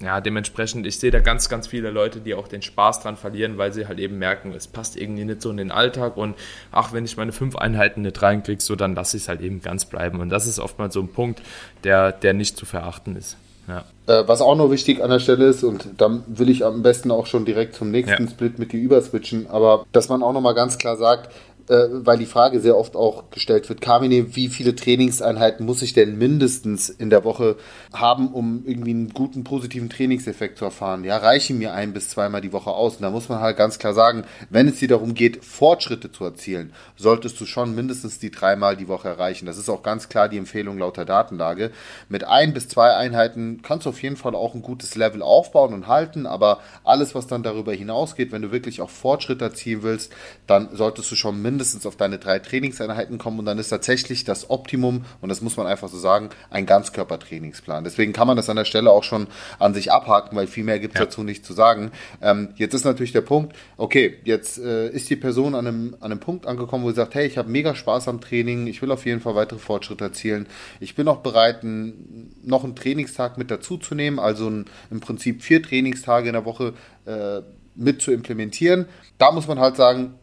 ja, 0.00 0.20
dementsprechend, 0.20 0.86
ich 0.86 0.98
sehe 0.98 1.10
da 1.10 1.20
ganz, 1.20 1.48
ganz 1.48 1.66
viele 1.66 1.90
Leute, 1.90 2.20
die 2.20 2.34
auch 2.34 2.48
den 2.48 2.62
Spaß 2.62 3.00
dran 3.00 3.16
verlieren, 3.16 3.58
weil 3.58 3.72
sie 3.72 3.86
halt 3.86 3.98
eben 3.98 4.18
merken, 4.18 4.52
es 4.54 4.66
passt 4.66 4.96
irgendwie 4.96 5.24
nicht 5.24 5.42
so 5.42 5.50
in 5.50 5.58
den 5.58 5.70
Alltag 5.70 6.16
und 6.16 6.36
ach, 6.72 6.92
wenn 6.92 7.04
ich 7.04 7.16
meine 7.16 7.32
fünf 7.32 7.56
Einheiten 7.56 8.02
nicht 8.02 8.20
reinkriege, 8.22 8.62
so 8.62 8.76
dann 8.76 8.94
lasse 8.94 9.16
ich 9.16 9.24
es 9.24 9.28
halt 9.28 9.42
eben 9.42 9.60
ganz 9.60 9.84
bleiben. 9.84 10.20
Und 10.20 10.30
das 10.30 10.46
ist 10.46 10.58
oftmals 10.58 10.94
so 10.94 11.00
ein 11.00 11.08
Punkt, 11.08 11.42
der, 11.84 12.12
der 12.12 12.32
nicht 12.32 12.56
zu 12.56 12.64
verachten 12.64 13.16
ist. 13.16 13.36
Ja. 13.68 13.84
Äh, 14.06 14.26
was 14.26 14.40
auch 14.40 14.56
noch 14.56 14.70
wichtig 14.70 15.02
an 15.02 15.10
der 15.10 15.20
Stelle 15.20 15.44
ist, 15.46 15.62
und 15.62 15.88
dann 15.98 16.24
will 16.26 16.48
ich 16.48 16.64
am 16.64 16.82
besten 16.82 17.10
auch 17.10 17.26
schon 17.26 17.44
direkt 17.44 17.74
zum 17.74 17.90
nächsten 17.90 18.24
ja. 18.24 18.30
Split 18.30 18.58
mit 18.58 18.72
dir 18.72 18.80
überswitchen, 18.80 19.48
aber 19.48 19.86
dass 19.92 20.08
man 20.08 20.22
auch 20.22 20.32
nochmal 20.32 20.54
ganz 20.54 20.78
klar 20.78 20.96
sagt, 20.96 21.32
äh, 21.70 22.04
weil 22.04 22.18
die 22.18 22.26
Frage 22.26 22.60
sehr 22.60 22.76
oft 22.76 22.96
auch 22.96 23.30
gestellt 23.30 23.68
wird, 23.68 23.80
Carmine, 23.80 24.34
wie 24.34 24.48
viele 24.48 24.74
Trainingseinheiten 24.74 25.64
muss 25.64 25.82
ich 25.82 25.92
denn 25.92 26.18
mindestens 26.18 26.90
in 26.90 27.10
der 27.10 27.24
Woche 27.24 27.56
haben, 27.92 28.32
um 28.32 28.64
irgendwie 28.66 28.90
einen 28.90 29.10
guten 29.10 29.44
positiven 29.44 29.88
Trainingseffekt 29.88 30.58
zu 30.58 30.64
erfahren? 30.64 31.04
Ja, 31.04 31.18
reichen 31.18 31.58
mir 31.58 31.72
ein 31.72 31.92
bis 31.92 32.08
zweimal 32.08 32.40
die 32.40 32.52
Woche 32.52 32.70
aus. 32.70 32.96
Und 32.96 33.02
da 33.02 33.10
muss 33.10 33.28
man 33.28 33.40
halt 33.40 33.56
ganz 33.56 33.78
klar 33.78 33.94
sagen, 33.94 34.24
wenn 34.50 34.66
es 34.66 34.80
dir 34.80 34.88
darum 34.88 35.14
geht, 35.14 35.44
Fortschritte 35.44 36.10
zu 36.10 36.24
erzielen, 36.24 36.72
solltest 36.96 37.40
du 37.40 37.46
schon 37.46 37.74
mindestens 37.74 38.18
die 38.18 38.32
dreimal 38.32 38.76
die 38.76 38.88
Woche 38.88 39.08
erreichen. 39.08 39.46
Das 39.46 39.56
ist 39.56 39.68
auch 39.68 39.84
ganz 39.84 40.08
klar 40.08 40.28
die 40.28 40.38
Empfehlung 40.38 40.76
laut 40.76 40.96
der 40.96 41.04
Datenlage. 41.04 41.70
Mit 42.08 42.24
ein 42.24 42.52
bis 42.52 42.68
zwei 42.68 42.96
Einheiten 42.96 43.62
kannst 43.62 43.86
du 43.86 43.90
auf 43.90 44.02
jeden 44.02 44.16
Fall 44.16 44.34
auch 44.34 44.54
ein 44.54 44.62
gutes 44.62 44.96
Level 44.96 45.22
aufbauen 45.22 45.72
und 45.72 45.86
halten, 45.86 46.26
aber 46.26 46.58
alles, 46.82 47.14
was 47.14 47.28
dann 47.28 47.44
darüber 47.44 47.72
hinausgeht, 47.72 48.32
wenn 48.32 48.42
du 48.42 48.50
wirklich 48.50 48.80
auch 48.80 48.90
Fortschritte 48.90 49.44
erzielen 49.44 49.84
willst, 49.84 50.12
dann 50.48 50.68
solltest 50.72 51.10
du 51.12 51.14
schon 51.14 51.40
mindestens 51.40 51.59
auf 51.86 51.96
deine 51.96 52.18
drei 52.18 52.38
Trainingseinheiten 52.38 53.18
kommen 53.18 53.38
und 53.38 53.44
dann 53.44 53.58
ist 53.58 53.68
tatsächlich 53.68 54.24
das 54.24 54.50
Optimum, 54.50 55.04
und 55.20 55.28
das 55.28 55.40
muss 55.40 55.56
man 55.56 55.66
einfach 55.66 55.88
so 55.88 55.98
sagen, 55.98 56.30
ein 56.50 56.66
Ganzkörpertrainingsplan. 56.66 57.84
Deswegen 57.84 58.12
kann 58.12 58.26
man 58.26 58.36
das 58.36 58.48
an 58.48 58.56
der 58.56 58.64
Stelle 58.64 58.90
auch 58.90 59.04
schon 59.04 59.28
an 59.58 59.74
sich 59.74 59.92
abhaken, 59.92 60.36
weil 60.36 60.46
viel 60.46 60.64
mehr 60.64 60.78
gibt 60.78 60.94
es 60.94 60.98
ja. 60.98 61.06
dazu 61.06 61.22
nicht 61.22 61.44
zu 61.44 61.52
sagen. 61.52 61.92
Ähm, 62.20 62.50
jetzt 62.56 62.74
ist 62.74 62.84
natürlich 62.84 63.12
der 63.12 63.20
Punkt, 63.20 63.54
okay, 63.76 64.18
jetzt 64.24 64.58
äh, 64.58 64.88
ist 64.88 65.10
die 65.10 65.16
Person 65.16 65.54
an 65.54 65.66
einem, 65.66 65.96
an 66.00 66.10
einem 66.10 66.20
Punkt 66.20 66.46
angekommen, 66.46 66.84
wo 66.84 66.90
sie 66.90 66.96
sagt, 66.96 67.14
hey, 67.14 67.26
ich 67.26 67.38
habe 67.38 67.50
mega 67.50 67.74
Spaß 67.74 68.08
am 68.08 68.20
Training, 68.20 68.66
ich 68.66 68.80
will 68.82 68.90
auf 68.90 69.06
jeden 69.06 69.20
Fall 69.20 69.34
weitere 69.34 69.58
Fortschritte 69.58 70.04
erzielen. 70.04 70.46
Ich 70.80 70.94
bin 70.94 71.08
auch 71.08 71.18
bereit, 71.18 71.62
ein, 71.62 72.34
noch 72.42 72.64
einen 72.64 72.76
Trainingstag 72.76 73.38
mit 73.38 73.50
dazu 73.50 73.76
zu 73.76 73.94
nehmen, 73.94 74.18
also 74.18 74.48
ein, 74.48 74.66
im 74.90 75.00
Prinzip 75.00 75.42
vier 75.42 75.62
Trainingstage 75.62 76.28
in 76.28 76.34
der 76.34 76.44
Woche 76.44 76.74
äh, 77.06 77.40
mit 77.74 78.02
zu 78.02 78.12
implementieren. 78.12 78.86
Da 79.18 79.32
muss 79.32 79.48
man 79.48 79.58
halt 79.58 79.76
sagen, 79.76 80.14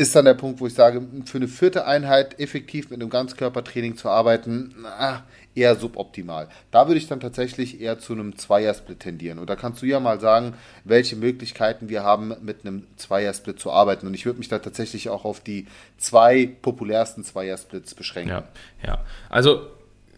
ist 0.00 0.16
dann 0.16 0.24
der 0.24 0.32
Punkt, 0.32 0.60
wo 0.60 0.66
ich 0.66 0.72
sage, 0.72 1.02
für 1.26 1.36
eine 1.36 1.46
vierte 1.46 1.86
Einheit 1.86 2.40
effektiv 2.40 2.88
mit 2.88 3.02
einem 3.02 3.10
Ganzkörpertraining 3.10 3.98
zu 3.98 4.08
arbeiten, 4.08 4.74
na, 4.80 5.24
eher 5.54 5.76
suboptimal. 5.76 6.48
Da 6.70 6.86
würde 6.86 6.96
ich 6.96 7.06
dann 7.06 7.20
tatsächlich 7.20 7.82
eher 7.82 7.98
zu 7.98 8.14
einem 8.14 8.38
Zweiersplit 8.38 9.00
tendieren. 9.00 9.38
Und 9.38 9.50
da 9.50 9.56
kannst 9.56 9.82
du 9.82 9.86
ja 9.86 10.00
mal 10.00 10.18
sagen, 10.18 10.54
welche 10.84 11.16
Möglichkeiten 11.16 11.90
wir 11.90 12.02
haben, 12.02 12.34
mit 12.40 12.64
einem 12.64 12.86
Zweiersplit 12.96 13.60
zu 13.60 13.70
arbeiten. 13.70 14.06
Und 14.06 14.14
ich 14.14 14.24
würde 14.24 14.38
mich 14.38 14.48
da 14.48 14.58
tatsächlich 14.58 15.10
auch 15.10 15.26
auf 15.26 15.40
die 15.40 15.66
zwei 15.98 16.48
populärsten 16.62 17.22
Zweiersplits 17.22 17.94
beschränken. 17.94 18.30
Ja, 18.30 18.48
ja. 18.82 19.04
Also 19.28 19.66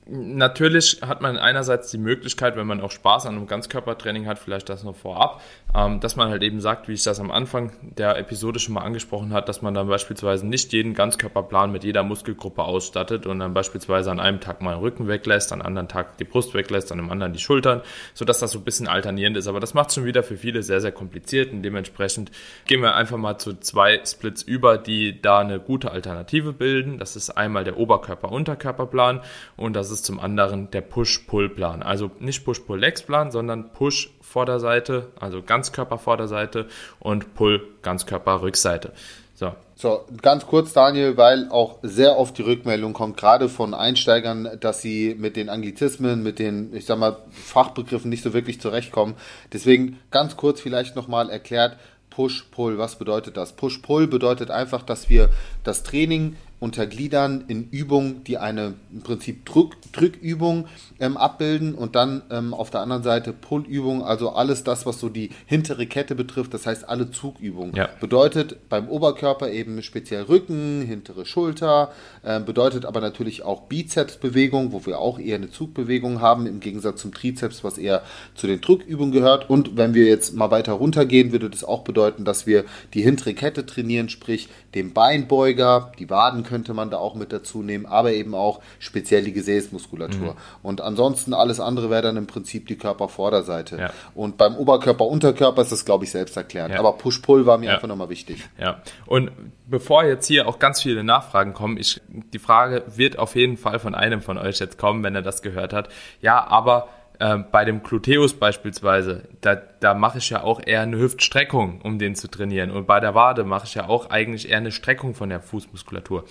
natürlich 0.06 1.00
hat 1.02 1.20
man 1.20 1.36
einerseits 1.36 1.90
die 1.90 1.98
Möglichkeit, 1.98 2.56
wenn 2.56 2.66
man 2.66 2.80
auch 2.80 2.90
Spaß 2.90 3.26
an 3.26 3.36
einem 3.36 3.46
Ganzkörpertraining 3.46 4.26
hat, 4.26 4.38
vielleicht 4.38 4.68
das 4.68 4.82
noch 4.82 4.96
vorab, 4.96 5.40
ähm, 5.74 6.00
dass 6.00 6.16
man 6.16 6.28
halt 6.28 6.42
eben 6.42 6.60
sagt, 6.60 6.88
wie 6.88 6.94
ich 6.94 7.04
das 7.04 7.20
am 7.20 7.30
Anfang 7.30 7.72
der 7.82 8.18
Episode 8.18 8.58
schon 8.58 8.74
mal 8.74 8.82
angesprochen 8.82 9.32
hat, 9.32 9.48
dass 9.48 9.62
man 9.62 9.74
dann 9.74 9.86
beispielsweise 9.86 10.46
nicht 10.46 10.72
jeden 10.72 10.94
Ganzkörperplan 10.94 11.70
mit 11.70 11.84
jeder 11.84 12.02
Muskelgruppe 12.02 12.64
ausstattet 12.64 13.26
und 13.26 13.38
dann 13.38 13.54
beispielsweise 13.54 14.10
an 14.10 14.18
einem 14.18 14.40
Tag 14.40 14.60
mal 14.60 14.74
den 14.74 14.80
Rücken 14.80 15.06
weglässt, 15.06 15.52
an 15.52 15.60
einem 15.60 15.68
anderen 15.68 15.88
Tag 15.88 16.18
die 16.18 16.24
Brust 16.24 16.52
weglässt, 16.54 16.90
an 16.90 16.98
einem 16.98 17.10
anderen 17.10 17.32
die 17.32 17.38
Schultern, 17.38 17.82
sodass 18.14 18.40
das 18.40 18.52
so 18.52 18.58
ein 18.58 18.64
bisschen 18.64 18.88
alternierend 18.88 19.36
ist. 19.36 19.46
Aber 19.46 19.60
das 19.60 19.72
macht 19.72 19.92
schon 19.92 20.04
wieder 20.04 20.22
für 20.22 20.36
viele 20.36 20.62
sehr, 20.62 20.80
sehr 20.80 20.92
kompliziert 20.92 21.52
und 21.52 21.62
dementsprechend 21.62 22.32
gehen 22.66 22.82
wir 22.82 22.96
einfach 22.96 23.18
mal 23.18 23.38
zu 23.38 23.58
zwei 23.60 24.00
Splits 24.04 24.42
über, 24.42 24.78
die 24.78 25.22
da 25.22 25.38
eine 25.38 25.60
gute 25.60 25.92
Alternative 25.92 26.52
bilden. 26.52 26.98
Das 26.98 27.14
ist 27.14 27.30
einmal 27.30 27.62
der 27.62 27.78
Oberkörper-Unterkörperplan 27.78 29.20
und 29.56 29.74
das 29.74 29.92
ist 29.92 30.01
zum 30.02 30.20
anderen 30.20 30.70
der 30.70 30.80
Push-Pull-Plan. 30.80 31.82
Also 31.82 32.10
nicht 32.18 32.44
Push-Pull-Legs-Plan, 32.44 33.30
sondern 33.30 33.72
Push 33.72 34.10
Vorderseite, 34.20 35.08
also 35.18 35.42
Ganzkörper-Vorderseite 35.42 36.66
und 37.00 37.34
Pull 37.34 37.66
Ganzkörper-Rückseite. 37.82 38.92
So. 39.34 39.52
so, 39.74 40.04
ganz 40.20 40.46
kurz, 40.46 40.72
Daniel, 40.72 41.16
weil 41.16 41.48
auch 41.50 41.78
sehr 41.82 42.16
oft 42.16 42.38
die 42.38 42.42
Rückmeldung 42.42 42.92
kommt, 42.92 43.16
gerade 43.16 43.48
von 43.48 43.74
Einsteigern, 43.74 44.48
dass 44.60 44.82
sie 44.82 45.16
mit 45.18 45.36
den 45.36 45.48
Anglizismen, 45.48 46.22
mit 46.22 46.38
den, 46.38 46.72
ich 46.74 46.86
sag 46.86 46.98
mal, 46.98 47.16
Fachbegriffen 47.30 48.08
nicht 48.08 48.22
so 48.22 48.34
wirklich 48.34 48.60
zurechtkommen. 48.60 49.14
Deswegen 49.52 49.98
ganz 50.12 50.36
kurz 50.36 50.60
vielleicht 50.60 50.94
nochmal 50.94 51.28
erklärt, 51.28 51.76
Push-Pull, 52.10 52.78
was 52.78 52.96
bedeutet 52.96 53.36
das? 53.36 53.54
Push-Pull 53.54 54.06
bedeutet 54.06 54.50
einfach, 54.50 54.82
dass 54.82 55.08
wir 55.08 55.30
das 55.64 55.82
Training 55.82 56.36
untergliedern 56.62 57.44
in 57.48 57.68
Übungen, 57.70 58.22
die 58.22 58.38
eine 58.38 58.74
im 58.92 59.02
Prinzip 59.02 59.44
Drück, 59.44 59.74
Drückübung 59.90 60.68
ähm, 61.00 61.16
abbilden 61.16 61.74
und 61.74 61.96
dann 61.96 62.22
ähm, 62.30 62.54
auf 62.54 62.70
der 62.70 62.82
anderen 62.82 63.02
Seite 63.02 63.32
Pullübung, 63.32 64.04
also 64.04 64.30
alles 64.30 64.62
das, 64.62 64.86
was 64.86 65.00
so 65.00 65.08
die 65.08 65.30
hintere 65.46 65.86
Kette 65.86 66.14
betrifft, 66.14 66.54
das 66.54 66.64
heißt 66.64 66.88
alle 66.88 67.10
Zugübungen. 67.10 67.74
Ja. 67.74 67.88
Bedeutet 68.00 68.68
beim 68.68 68.88
Oberkörper 68.88 69.50
eben 69.50 69.82
speziell 69.82 70.22
Rücken, 70.22 70.82
hintere 70.82 71.26
Schulter, 71.26 71.90
äh, 72.22 72.38
bedeutet 72.38 72.84
aber 72.84 73.00
natürlich 73.00 73.42
auch 73.42 73.62
Bizepsbewegung, 73.62 74.70
wo 74.70 74.86
wir 74.86 75.00
auch 75.00 75.18
eher 75.18 75.36
eine 75.36 75.50
Zugbewegung 75.50 76.20
haben, 76.20 76.46
im 76.46 76.60
Gegensatz 76.60 77.00
zum 77.00 77.12
Trizeps, 77.12 77.64
was 77.64 77.76
eher 77.76 78.02
zu 78.36 78.46
den 78.46 78.60
Drückübungen 78.60 79.10
gehört. 79.10 79.50
Und 79.50 79.76
wenn 79.76 79.94
wir 79.94 80.04
jetzt 80.04 80.36
mal 80.36 80.52
weiter 80.52 80.74
runtergehen, 80.74 81.32
würde 81.32 81.50
das 81.50 81.64
auch 81.64 81.82
bedeuten, 81.82 82.24
dass 82.24 82.46
wir 82.46 82.64
die 82.94 83.02
hintere 83.02 83.34
Kette 83.34 83.66
trainieren, 83.66 84.08
sprich 84.08 84.48
den 84.76 84.92
Beinbeuger, 84.92 85.90
die 85.98 86.08
Waden 86.08 86.44
könnte 86.52 86.74
man 86.74 86.90
da 86.90 86.98
auch 86.98 87.14
mit 87.14 87.32
dazu 87.32 87.62
nehmen, 87.62 87.86
aber 87.86 88.12
eben 88.12 88.34
auch 88.34 88.60
speziell 88.78 89.24
die 89.24 89.32
Gesäßmuskulatur. 89.32 90.32
Mhm. 90.34 90.36
Und 90.62 90.82
ansonsten 90.82 91.32
alles 91.32 91.60
andere 91.60 91.88
wäre 91.88 92.02
dann 92.02 92.18
im 92.18 92.26
Prinzip 92.26 92.66
die 92.66 92.76
Körpervorderseite. 92.76 93.78
Ja. 93.78 93.90
Und 94.14 94.36
beim 94.36 94.56
Oberkörper, 94.56 95.06
Unterkörper 95.06 95.62
ist 95.62 95.72
das, 95.72 95.86
glaube 95.86 96.04
ich, 96.04 96.10
selbst 96.10 96.36
erklärt. 96.36 96.70
Ja. 96.70 96.78
Aber 96.78 96.92
Push-Pull 96.98 97.46
war 97.46 97.56
mir 97.56 97.68
ja. 97.68 97.74
einfach 97.76 97.88
nochmal 97.88 98.10
wichtig. 98.10 98.46
Ja. 98.58 98.82
Und 99.06 99.30
bevor 99.66 100.04
jetzt 100.04 100.26
hier 100.26 100.46
auch 100.46 100.58
ganz 100.58 100.82
viele 100.82 101.02
Nachfragen 101.04 101.54
kommen, 101.54 101.78
ich, 101.78 102.02
die 102.08 102.38
Frage 102.38 102.82
wird 102.94 103.18
auf 103.18 103.34
jeden 103.34 103.56
Fall 103.56 103.78
von 103.78 103.94
einem 103.94 104.20
von 104.20 104.36
euch 104.36 104.58
jetzt 104.58 104.76
kommen, 104.76 105.02
wenn 105.02 105.14
er 105.14 105.22
das 105.22 105.40
gehört 105.40 105.72
hat. 105.72 105.88
Ja, 106.20 106.46
aber 106.46 106.88
äh, 107.22 107.38
bei 107.38 107.64
dem 107.64 107.84
Gluteus 107.84 108.34
beispielsweise, 108.34 109.22
da, 109.40 109.54
da 109.54 109.94
mache 109.94 110.18
ich 110.18 110.30
ja 110.30 110.42
auch 110.42 110.60
eher 110.64 110.80
eine 110.80 110.98
Hüftstreckung, 110.98 111.80
um 111.82 112.00
den 112.00 112.16
zu 112.16 112.28
trainieren. 112.28 112.72
Und 112.72 112.88
bei 112.88 112.98
der 112.98 113.14
Wade 113.14 113.44
mache 113.44 113.66
ich 113.66 113.76
ja 113.76 113.88
auch 113.88 114.10
eigentlich 114.10 114.50
eher 114.50 114.56
eine 114.56 114.72
Streckung 114.72 115.14
von 115.14 115.28
der 115.28 115.38
Fußmuskulatur 115.38 116.24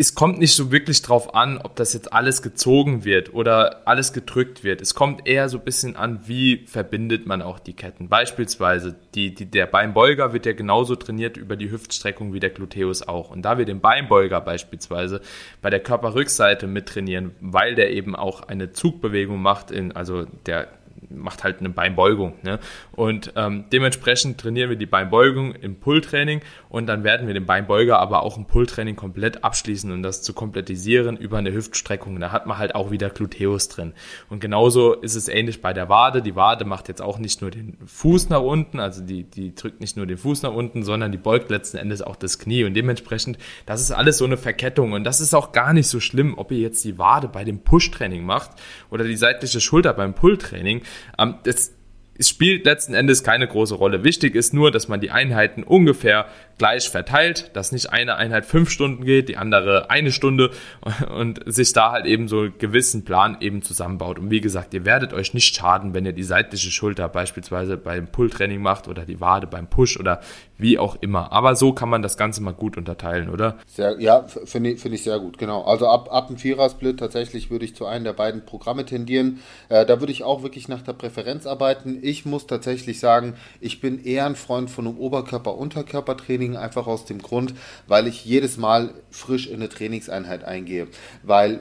es 0.00 0.14
kommt 0.14 0.38
nicht 0.38 0.54
so 0.54 0.70
wirklich 0.70 1.02
drauf 1.02 1.34
an, 1.34 1.58
ob 1.58 1.74
das 1.74 1.92
jetzt 1.92 2.12
alles 2.12 2.40
gezogen 2.40 3.04
wird 3.04 3.34
oder 3.34 3.82
alles 3.84 4.12
gedrückt 4.12 4.62
wird. 4.62 4.80
Es 4.80 4.94
kommt 4.94 5.26
eher 5.26 5.48
so 5.48 5.58
ein 5.58 5.64
bisschen 5.64 5.96
an, 5.96 6.20
wie 6.26 6.64
verbindet 6.68 7.26
man 7.26 7.42
auch 7.42 7.58
die 7.58 7.72
Ketten. 7.72 8.08
Beispielsweise, 8.08 8.94
die, 9.16 9.34
die, 9.34 9.46
der 9.46 9.66
Beinbeuger 9.66 10.32
wird 10.32 10.46
ja 10.46 10.52
genauso 10.52 10.94
trainiert 10.94 11.36
über 11.36 11.56
die 11.56 11.72
Hüftstreckung 11.72 12.32
wie 12.32 12.38
der 12.38 12.50
Gluteus 12.50 13.02
auch. 13.02 13.32
Und 13.32 13.42
da 13.42 13.58
wir 13.58 13.64
den 13.64 13.80
Beinbeuger 13.80 14.40
beispielsweise 14.40 15.20
bei 15.62 15.68
der 15.68 15.80
Körperrückseite 15.80 16.68
mit 16.68 16.86
trainieren, 16.86 17.32
weil 17.40 17.74
der 17.74 17.90
eben 17.90 18.14
auch 18.14 18.42
eine 18.42 18.72
Zugbewegung 18.72 19.42
macht, 19.42 19.72
in, 19.72 19.90
also 19.90 20.26
der 20.46 20.68
macht 21.10 21.44
halt 21.44 21.60
eine 21.60 21.70
Beinbeugung. 21.70 22.34
Ne? 22.42 22.58
Und 22.92 23.32
ähm, 23.36 23.64
dementsprechend 23.72 24.38
trainieren 24.38 24.70
wir 24.70 24.76
die 24.76 24.86
Beinbeugung 24.86 25.54
im 25.54 25.76
Pulltraining 25.76 26.40
und 26.68 26.86
dann 26.86 27.04
werden 27.04 27.26
wir 27.26 27.34
den 27.34 27.46
Beinbeuger 27.46 27.98
aber 27.98 28.22
auch 28.22 28.36
im 28.36 28.46
Pulltraining 28.46 28.96
komplett 28.96 29.44
abschließen 29.44 29.90
und 29.90 30.02
das 30.02 30.22
zu 30.22 30.32
komplettisieren 30.32 31.16
über 31.16 31.38
eine 31.38 31.52
Hüftstreckung. 31.52 32.18
Da 32.20 32.32
hat 32.32 32.46
man 32.46 32.58
halt 32.58 32.74
auch 32.74 32.90
wieder 32.90 33.10
Gluteus 33.10 33.68
drin. 33.68 33.94
Und 34.28 34.40
genauso 34.40 34.94
ist 34.94 35.14
es 35.14 35.28
ähnlich 35.28 35.62
bei 35.62 35.72
der 35.72 35.88
Wade. 35.88 36.22
Die 36.22 36.36
Wade 36.36 36.64
macht 36.64 36.88
jetzt 36.88 37.02
auch 37.02 37.18
nicht 37.18 37.40
nur 37.40 37.50
den 37.50 37.78
Fuß 37.86 38.28
nach 38.28 38.42
unten, 38.42 38.80
also 38.80 39.02
die, 39.02 39.24
die 39.24 39.54
drückt 39.54 39.80
nicht 39.80 39.96
nur 39.96 40.06
den 40.06 40.18
Fuß 40.18 40.42
nach 40.42 40.52
unten, 40.52 40.82
sondern 40.82 41.12
die 41.12 41.18
beugt 41.18 41.50
letzten 41.50 41.76
Endes 41.76 42.02
auch 42.02 42.16
das 42.16 42.38
Knie. 42.38 42.64
Und 42.64 42.74
dementsprechend, 42.74 43.38
das 43.66 43.80
ist 43.80 43.92
alles 43.92 44.18
so 44.18 44.24
eine 44.24 44.36
Verkettung. 44.36 44.92
Und 44.92 45.04
das 45.04 45.20
ist 45.20 45.34
auch 45.34 45.52
gar 45.52 45.72
nicht 45.72 45.88
so 45.88 46.00
schlimm, 46.00 46.36
ob 46.36 46.52
ihr 46.52 46.58
jetzt 46.58 46.84
die 46.84 46.98
Wade 46.98 47.28
bei 47.28 47.44
dem 47.44 47.60
Push-Training 47.60 48.24
macht 48.24 48.50
oder 48.90 49.04
die 49.04 49.16
seitliche 49.16 49.60
Schulter 49.60 49.92
beim 49.92 50.14
Pull-Training. 50.14 50.82
Ähm, 51.18 51.36
das, 51.44 51.72
es 52.18 52.28
spielt 52.28 52.64
letzten 52.64 52.94
Endes 52.94 53.22
keine 53.22 53.46
große 53.46 53.76
Rolle. 53.76 54.02
Wichtig 54.02 54.34
ist 54.34 54.52
nur, 54.52 54.72
dass 54.72 54.88
man 54.88 55.00
die 55.00 55.12
Einheiten 55.12 55.62
ungefähr 55.62 56.26
gleich 56.58 56.88
verteilt, 56.88 57.52
dass 57.54 57.70
nicht 57.70 57.92
eine 57.92 58.16
Einheit 58.16 58.44
fünf 58.44 58.70
Stunden 58.70 59.04
geht, 59.04 59.28
die 59.28 59.36
andere 59.36 59.88
eine 59.88 60.10
Stunde 60.10 60.50
und 61.16 61.40
sich 61.46 61.72
da 61.72 61.92
halt 61.92 62.06
eben 62.06 62.26
so 62.26 62.40
einen 62.40 62.58
gewissen 62.58 63.04
Plan 63.04 63.36
eben 63.40 63.62
zusammenbaut. 63.62 64.18
Und 64.18 64.32
wie 64.32 64.40
gesagt, 64.40 64.74
ihr 64.74 64.84
werdet 64.84 65.12
euch 65.12 65.32
nicht 65.32 65.54
schaden, 65.54 65.94
wenn 65.94 66.04
ihr 66.04 66.12
die 66.12 66.24
seitliche 66.24 66.72
Schulter 66.72 67.08
beispielsweise 67.08 67.76
beim 67.76 68.08
Pull-Training 68.08 68.60
macht 68.60 68.88
oder 68.88 69.04
die 69.04 69.20
Wade 69.20 69.46
beim 69.46 69.68
Push 69.68 70.00
oder 70.00 70.20
wie 70.58 70.78
auch 70.78 70.96
immer. 71.00 71.32
Aber 71.32 71.56
so 71.56 71.72
kann 71.72 71.88
man 71.88 72.02
das 72.02 72.16
Ganze 72.16 72.42
mal 72.42 72.52
gut 72.52 72.76
unterteilen, 72.76 73.30
oder? 73.30 73.58
Sehr, 73.66 74.00
ja, 74.00 74.24
finde 74.24 74.76
find 74.76 74.94
ich 74.94 75.02
sehr 75.02 75.18
gut, 75.18 75.38
genau. 75.38 75.62
Also 75.62 75.86
ab, 75.86 76.08
ab 76.10 76.28
dem 76.28 76.36
Vierer-Split 76.36 76.98
tatsächlich 76.98 77.50
würde 77.50 77.64
ich 77.64 77.74
zu 77.74 77.86
einem 77.86 78.04
der 78.04 78.12
beiden 78.12 78.44
Programme 78.44 78.84
tendieren. 78.84 79.40
Äh, 79.68 79.86
da 79.86 80.00
würde 80.00 80.12
ich 80.12 80.24
auch 80.24 80.42
wirklich 80.42 80.68
nach 80.68 80.82
der 80.82 80.92
Präferenz 80.92 81.46
arbeiten. 81.46 81.98
Ich 82.02 82.26
muss 82.26 82.46
tatsächlich 82.46 83.00
sagen, 83.00 83.34
ich 83.60 83.80
bin 83.80 84.04
eher 84.04 84.26
ein 84.26 84.36
Freund 84.36 84.70
von 84.70 84.86
einem 84.86 84.98
Oberkörper-Unterkörper-Training 84.98 86.48
Training 86.48 86.56
einfach 86.56 86.86
aus 86.86 87.04
dem 87.04 87.20
Grund, 87.20 87.54
weil 87.86 88.06
ich 88.06 88.24
jedes 88.24 88.56
Mal 88.56 88.90
frisch 89.10 89.46
in 89.46 89.56
eine 89.56 89.68
Trainingseinheit 89.68 90.44
eingehe. 90.44 90.88
Weil 91.22 91.54
äh, 91.54 91.58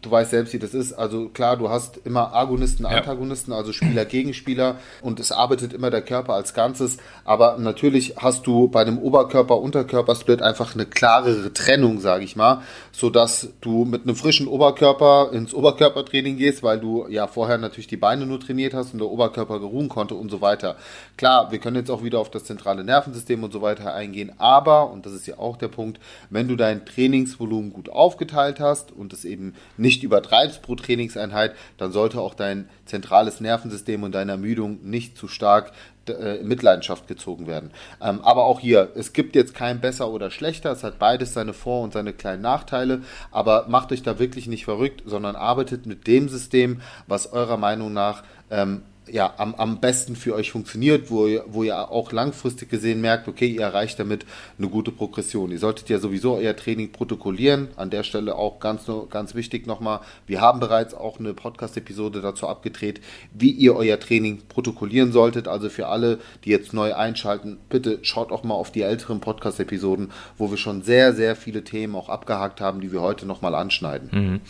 du 0.00 0.10
weißt 0.10 0.30
selbst, 0.30 0.52
wie 0.52 0.58
das 0.58 0.74
ist. 0.74 0.92
Also 0.92 1.28
klar, 1.28 1.56
du 1.56 1.68
hast 1.68 1.98
immer 2.04 2.34
Agonisten, 2.34 2.86
Antagonisten, 2.86 3.52
ja. 3.52 3.58
also 3.58 3.72
Spieler 3.72 4.04
gegen 4.04 4.34
Spieler 4.34 4.78
und 5.02 5.20
es 5.20 5.32
arbeitet 5.32 5.72
immer 5.72 5.90
der 5.90 6.02
Körper 6.02 6.34
als 6.34 6.54
Ganzes. 6.54 6.98
Aber 7.24 7.58
natürlich 7.58 8.18
hast 8.26 8.46
du 8.46 8.66
bei 8.68 8.80
einem 8.80 8.98
Oberkörper-Unterkörper-Split 8.98 10.42
einfach 10.42 10.74
eine 10.74 10.84
klarere 10.84 11.52
Trennung, 11.52 12.00
sage 12.00 12.24
ich 12.24 12.34
mal, 12.34 12.62
sodass 12.90 13.50
du 13.60 13.84
mit 13.84 14.02
einem 14.02 14.16
frischen 14.16 14.48
Oberkörper 14.48 15.30
ins 15.32 15.54
Oberkörpertraining 15.54 16.36
gehst, 16.36 16.64
weil 16.64 16.80
du 16.80 17.06
ja 17.08 17.28
vorher 17.28 17.56
natürlich 17.56 17.86
die 17.86 17.96
Beine 17.96 18.26
nur 18.26 18.40
trainiert 18.40 18.74
hast 18.74 18.92
und 18.92 18.98
der 18.98 19.08
Oberkörper 19.08 19.60
geruhen 19.60 19.88
konnte 19.88 20.16
und 20.16 20.28
so 20.28 20.40
weiter. 20.40 20.76
Klar, 21.16 21.52
wir 21.52 21.60
können 21.60 21.76
jetzt 21.76 21.90
auch 21.90 22.02
wieder 22.02 22.18
auf 22.18 22.30
das 22.30 22.44
zentrale 22.44 22.82
Nervensystem 22.82 23.44
und 23.44 23.52
so 23.52 23.62
weiter 23.62 23.94
eingehen, 23.94 24.32
aber, 24.38 24.90
und 24.90 25.06
das 25.06 25.12
ist 25.12 25.26
ja 25.26 25.38
auch 25.38 25.56
der 25.56 25.68
Punkt, 25.68 26.00
wenn 26.28 26.48
du 26.48 26.56
dein 26.56 26.84
Trainingsvolumen 26.84 27.72
gut 27.72 27.88
aufgeteilt 27.88 28.58
hast 28.58 28.90
und 28.90 29.12
es 29.12 29.24
eben 29.24 29.54
nicht 29.76 30.02
übertreibst 30.02 30.62
pro 30.62 30.74
Trainingseinheit, 30.74 31.54
dann 31.78 31.92
sollte 31.92 32.20
auch 32.20 32.34
dein 32.34 32.68
zentrales 32.86 33.40
Nervensystem 33.40 34.02
und 34.02 34.16
deine 34.16 34.32
Ermüdung 34.32 34.80
nicht 34.82 35.16
zu 35.16 35.28
stark 35.28 35.72
äh, 36.10 36.36
in 36.36 36.48
Mitleidenschaft 36.48 37.06
gezogen 37.06 37.46
werden. 37.46 37.70
Ähm, 38.00 38.20
aber 38.22 38.44
auch 38.44 38.60
hier, 38.60 38.90
es 38.94 39.12
gibt 39.12 39.36
jetzt 39.36 39.54
kein 39.54 39.80
besser 39.80 40.10
oder 40.10 40.30
schlechter, 40.30 40.72
es 40.72 40.84
hat 40.84 40.98
beides 40.98 41.34
seine 41.34 41.52
Vor- 41.52 41.82
und 41.82 41.92
seine 41.92 42.12
kleinen 42.12 42.42
Nachteile, 42.42 43.02
aber 43.30 43.66
macht 43.68 43.92
euch 43.92 44.02
da 44.02 44.18
wirklich 44.18 44.46
nicht 44.46 44.64
verrückt, 44.64 45.02
sondern 45.06 45.36
arbeitet 45.36 45.86
mit 45.86 46.06
dem 46.06 46.28
System, 46.28 46.80
was 47.06 47.32
eurer 47.32 47.56
Meinung 47.56 47.92
nach 47.92 48.22
ähm, 48.50 48.82
ja, 49.10 49.34
am, 49.36 49.54
am 49.54 49.80
besten 49.80 50.16
für 50.16 50.34
euch 50.34 50.50
funktioniert, 50.50 51.10
wo 51.10 51.26
ihr, 51.26 51.44
wo 51.46 51.62
ihr 51.62 51.90
auch 51.90 52.12
langfristig 52.12 52.68
gesehen 52.68 53.00
merkt, 53.00 53.28
okay, 53.28 53.46
ihr 53.46 53.62
erreicht 53.62 53.98
damit 53.98 54.26
eine 54.58 54.68
gute 54.68 54.90
Progression. 54.90 55.50
Ihr 55.50 55.58
solltet 55.58 55.88
ja 55.88 55.98
sowieso 55.98 56.34
euer 56.34 56.56
Training 56.56 56.90
protokollieren. 56.90 57.68
An 57.76 57.90
der 57.90 58.02
Stelle 58.02 58.34
auch 58.34 58.58
ganz, 58.58 58.90
ganz 59.10 59.34
wichtig 59.34 59.66
nochmal, 59.66 60.00
wir 60.26 60.40
haben 60.40 60.60
bereits 60.60 60.94
auch 60.94 61.20
eine 61.20 61.34
Podcast-Episode 61.34 62.20
dazu 62.20 62.48
abgedreht, 62.48 63.00
wie 63.32 63.50
ihr 63.50 63.76
euer 63.76 64.00
Training 64.00 64.42
protokollieren 64.48 65.12
solltet. 65.12 65.46
Also 65.46 65.68
für 65.68 65.86
alle, 65.86 66.18
die 66.44 66.50
jetzt 66.50 66.72
neu 66.72 66.94
einschalten, 66.94 67.58
bitte 67.68 68.00
schaut 68.02 68.32
auch 68.32 68.42
mal 68.42 68.54
auf 68.54 68.72
die 68.72 68.82
älteren 68.82 69.20
Podcast-Episoden, 69.20 70.10
wo 70.36 70.50
wir 70.50 70.58
schon 70.58 70.82
sehr, 70.82 71.12
sehr 71.12 71.36
viele 71.36 71.62
Themen 71.62 71.94
auch 71.94 72.08
abgehakt 72.08 72.60
haben, 72.60 72.80
die 72.80 72.92
wir 72.92 73.02
heute 73.02 73.26
nochmal 73.26 73.54
anschneiden. 73.54 74.10
Mhm. 74.12 74.40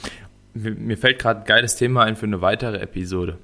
Mir 0.54 0.96
fällt 0.96 1.18
gerade 1.18 1.40
ein 1.40 1.46
geiles 1.46 1.76
Thema 1.76 2.04
ein 2.04 2.16
für 2.16 2.24
eine 2.24 2.40
weitere 2.40 2.78
Episode. 2.78 3.38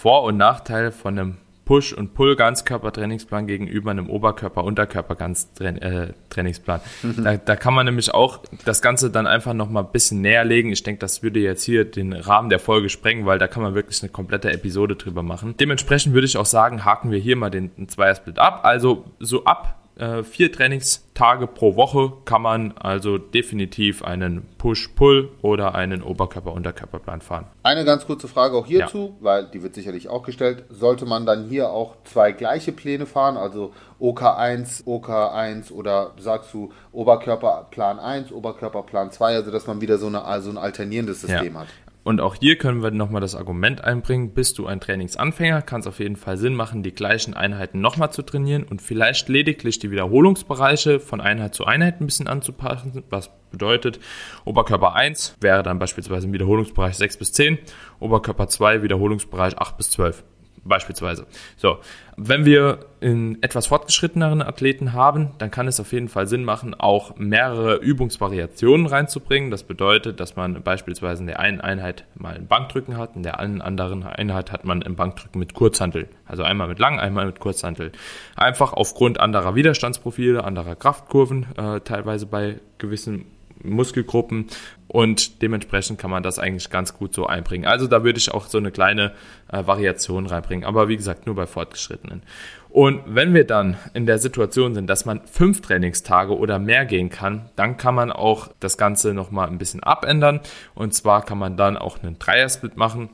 Vor- 0.00 0.22
und 0.22 0.38
Nachteile 0.38 0.92
von 0.92 1.18
einem 1.18 1.36
Push- 1.66 1.92
und 1.92 2.14
Pull-Ganzkörper-Trainingsplan 2.14 3.46
gegenüber 3.46 3.90
einem 3.90 4.08
Oberkörper-Unterkörper-Trainingsplan. 4.08 6.80
Mhm. 7.02 7.22
Da, 7.22 7.36
da, 7.36 7.54
kann 7.54 7.74
man 7.74 7.84
nämlich 7.84 8.14
auch 8.14 8.38
das 8.64 8.80
Ganze 8.80 9.10
dann 9.10 9.26
einfach 9.26 9.52
nochmal 9.52 9.84
ein 9.84 9.92
bisschen 9.92 10.22
näher 10.22 10.46
legen. 10.46 10.72
Ich 10.72 10.82
denke, 10.82 11.00
das 11.00 11.22
würde 11.22 11.40
jetzt 11.40 11.64
hier 11.64 11.84
den 11.84 12.14
Rahmen 12.14 12.48
der 12.48 12.60
Folge 12.60 12.88
sprengen, 12.88 13.26
weil 13.26 13.38
da 13.38 13.46
kann 13.46 13.62
man 13.62 13.74
wirklich 13.74 14.02
eine 14.02 14.10
komplette 14.10 14.50
Episode 14.50 14.96
drüber 14.96 15.22
machen. 15.22 15.54
Dementsprechend 15.60 16.14
würde 16.14 16.26
ich 16.26 16.38
auch 16.38 16.46
sagen, 16.46 16.86
haken 16.86 17.10
wir 17.10 17.18
hier 17.18 17.36
mal 17.36 17.50
den, 17.50 17.76
den 17.76 17.90
Zweiersplit 17.90 18.38
ab. 18.38 18.60
Also 18.62 19.04
so 19.18 19.44
ab 19.44 19.79
äh, 20.00 20.24
vier 20.24 20.50
Trainingstage 20.50 21.46
pro 21.46 21.76
Woche 21.76 22.12
kann 22.24 22.40
man 22.42 22.72
also 22.78 23.18
definitiv 23.18 24.02
einen 24.02 24.46
Push-Pull 24.56 25.30
oder 25.42 25.74
einen 25.74 26.02
Oberkörper-Unterkörperplan 26.02 27.20
fahren. 27.20 27.46
Eine 27.62 27.84
ganz 27.84 28.06
kurze 28.06 28.26
Frage 28.26 28.56
auch 28.56 28.66
hierzu, 28.66 29.16
ja. 29.18 29.24
weil 29.24 29.46
die 29.46 29.62
wird 29.62 29.74
sicherlich 29.74 30.08
auch 30.08 30.22
gestellt. 30.22 30.64
Sollte 30.70 31.04
man 31.04 31.26
dann 31.26 31.48
hier 31.48 31.70
auch 31.70 31.96
zwei 32.04 32.32
gleiche 32.32 32.72
Pläne 32.72 33.04
fahren, 33.04 33.36
also 33.36 33.72
OK1, 34.00 34.84
OK1 34.84 35.70
oder 35.70 36.12
sagst 36.18 36.54
du 36.54 36.72
Oberkörperplan 36.92 37.98
1, 37.98 38.32
Oberkörperplan 38.32 39.12
2, 39.12 39.34
also 39.34 39.50
dass 39.50 39.66
man 39.66 39.82
wieder 39.82 39.98
so, 39.98 40.06
eine, 40.06 40.24
also 40.24 40.48
ein 40.50 40.58
alternierendes 40.58 41.20
System 41.20 41.54
ja. 41.54 41.60
hat? 41.60 41.68
Und 42.02 42.20
auch 42.20 42.34
hier 42.34 42.56
können 42.56 42.82
wir 42.82 42.90
nochmal 42.90 43.20
das 43.20 43.34
Argument 43.34 43.84
einbringen, 43.84 44.32
bist 44.32 44.58
du 44.58 44.66
ein 44.66 44.80
Trainingsanfänger, 44.80 45.60
kann 45.62 45.80
es 45.80 45.86
auf 45.86 45.98
jeden 45.98 46.16
Fall 46.16 46.38
Sinn 46.38 46.54
machen, 46.54 46.82
die 46.82 46.92
gleichen 46.92 47.34
Einheiten 47.34 47.80
nochmal 47.80 48.10
zu 48.10 48.22
trainieren 48.22 48.62
und 48.62 48.80
vielleicht 48.80 49.28
lediglich 49.28 49.78
die 49.78 49.90
Wiederholungsbereiche 49.90 50.98
von 50.98 51.20
Einheit 51.20 51.54
zu 51.54 51.66
Einheit 51.66 52.00
ein 52.00 52.06
bisschen 52.06 52.26
anzupassen, 52.26 53.04
was 53.10 53.30
bedeutet, 53.50 54.00
Oberkörper 54.44 54.94
1 54.94 55.36
wäre 55.40 55.62
dann 55.62 55.78
beispielsweise 55.78 56.26
im 56.26 56.32
Wiederholungsbereich 56.32 56.96
6 56.96 57.18
bis 57.18 57.32
10, 57.32 57.58
Oberkörper 57.98 58.48
2 58.48 58.82
Wiederholungsbereich 58.82 59.58
8 59.58 59.76
bis 59.76 59.90
12 59.90 60.24
beispielsweise. 60.64 61.26
So, 61.56 61.78
wenn 62.16 62.44
wir 62.44 62.80
in 63.00 63.42
etwas 63.42 63.68
fortgeschritteneren 63.68 64.42
Athleten 64.42 64.92
haben, 64.92 65.30
dann 65.38 65.50
kann 65.50 65.66
es 65.66 65.80
auf 65.80 65.92
jeden 65.92 66.08
Fall 66.08 66.26
Sinn 66.26 66.44
machen, 66.44 66.74
auch 66.74 67.16
mehrere 67.16 67.76
Übungsvariationen 67.76 68.86
reinzubringen. 68.86 69.50
Das 69.50 69.62
bedeutet, 69.62 70.20
dass 70.20 70.36
man 70.36 70.62
beispielsweise 70.62 71.22
in 71.22 71.26
der 71.26 71.40
einen 71.40 71.60
Einheit 71.60 72.04
mal 72.14 72.34
ein 72.34 72.46
Bankdrücken 72.46 72.98
hat, 72.98 73.16
in 73.16 73.22
der 73.22 73.40
anderen 73.40 74.02
Einheit 74.04 74.52
hat 74.52 74.64
man 74.64 74.82
ein 74.82 74.96
Bankdrücken 74.96 75.38
mit 75.38 75.54
Kurzhantel. 75.54 76.08
Also 76.26 76.42
einmal 76.42 76.68
mit 76.68 76.78
lang, 76.78 77.00
einmal 77.00 77.26
mit 77.26 77.40
Kurzhantel. 77.40 77.92
Einfach 78.36 78.72
aufgrund 78.72 79.18
anderer 79.18 79.54
Widerstandsprofile, 79.54 80.44
anderer 80.44 80.76
Kraftkurven, 80.76 81.46
äh, 81.56 81.80
teilweise 81.80 82.26
bei 82.26 82.60
gewissen 82.78 83.26
Muskelgruppen 83.62 84.46
und 84.88 85.42
dementsprechend 85.42 86.00
kann 86.00 86.10
man 86.10 86.22
das 86.22 86.38
eigentlich 86.38 86.70
ganz 86.70 86.94
gut 86.94 87.14
so 87.14 87.26
einbringen. 87.26 87.66
Also 87.66 87.86
da 87.86 88.02
würde 88.02 88.18
ich 88.18 88.32
auch 88.32 88.46
so 88.46 88.58
eine 88.58 88.72
kleine 88.72 89.12
äh, 89.52 89.66
Variation 89.66 90.26
reinbringen, 90.26 90.64
aber 90.64 90.88
wie 90.88 90.96
gesagt 90.96 91.26
nur 91.26 91.36
bei 91.36 91.46
Fortgeschrittenen. 91.46 92.22
Und 92.70 93.02
wenn 93.06 93.34
wir 93.34 93.44
dann 93.44 93.76
in 93.94 94.06
der 94.06 94.18
Situation 94.18 94.74
sind, 94.74 94.88
dass 94.88 95.04
man 95.04 95.22
fünf 95.26 95.60
Trainingstage 95.60 96.36
oder 96.36 96.60
mehr 96.60 96.86
gehen 96.86 97.10
kann, 97.10 97.50
dann 97.56 97.76
kann 97.76 97.96
man 97.96 98.12
auch 98.12 98.48
das 98.60 98.78
Ganze 98.78 99.12
nochmal 99.12 99.48
ein 99.48 99.58
bisschen 99.58 99.82
abändern. 99.82 100.40
Und 100.74 100.94
zwar 100.94 101.24
kann 101.24 101.38
man 101.38 101.56
dann 101.56 101.76
auch 101.76 102.02
einen 102.02 102.18
Dreiersplit 102.18 102.76
machen. 102.76 103.10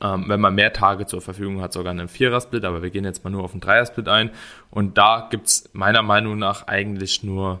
Ähm, 0.00 0.24
wenn 0.26 0.40
man 0.40 0.54
mehr 0.54 0.72
Tage 0.72 1.06
zur 1.06 1.20
Verfügung 1.20 1.60
hat, 1.60 1.72
sogar 1.72 1.90
einen 1.90 2.08
Vierersplit, 2.08 2.64
aber 2.64 2.82
wir 2.82 2.90
gehen 2.90 3.04
jetzt 3.04 3.24
mal 3.24 3.30
nur 3.30 3.44
auf 3.44 3.52
einen 3.52 3.60
Dreiersplit 3.60 4.08
ein. 4.08 4.30
Und 4.70 4.98
da 4.98 5.28
gibt's 5.30 5.70
meiner 5.72 6.02
Meinung 6.02 6.38
nach 6.38 6.66
eigentlich 6.66 7.22
nur 7.22 7.60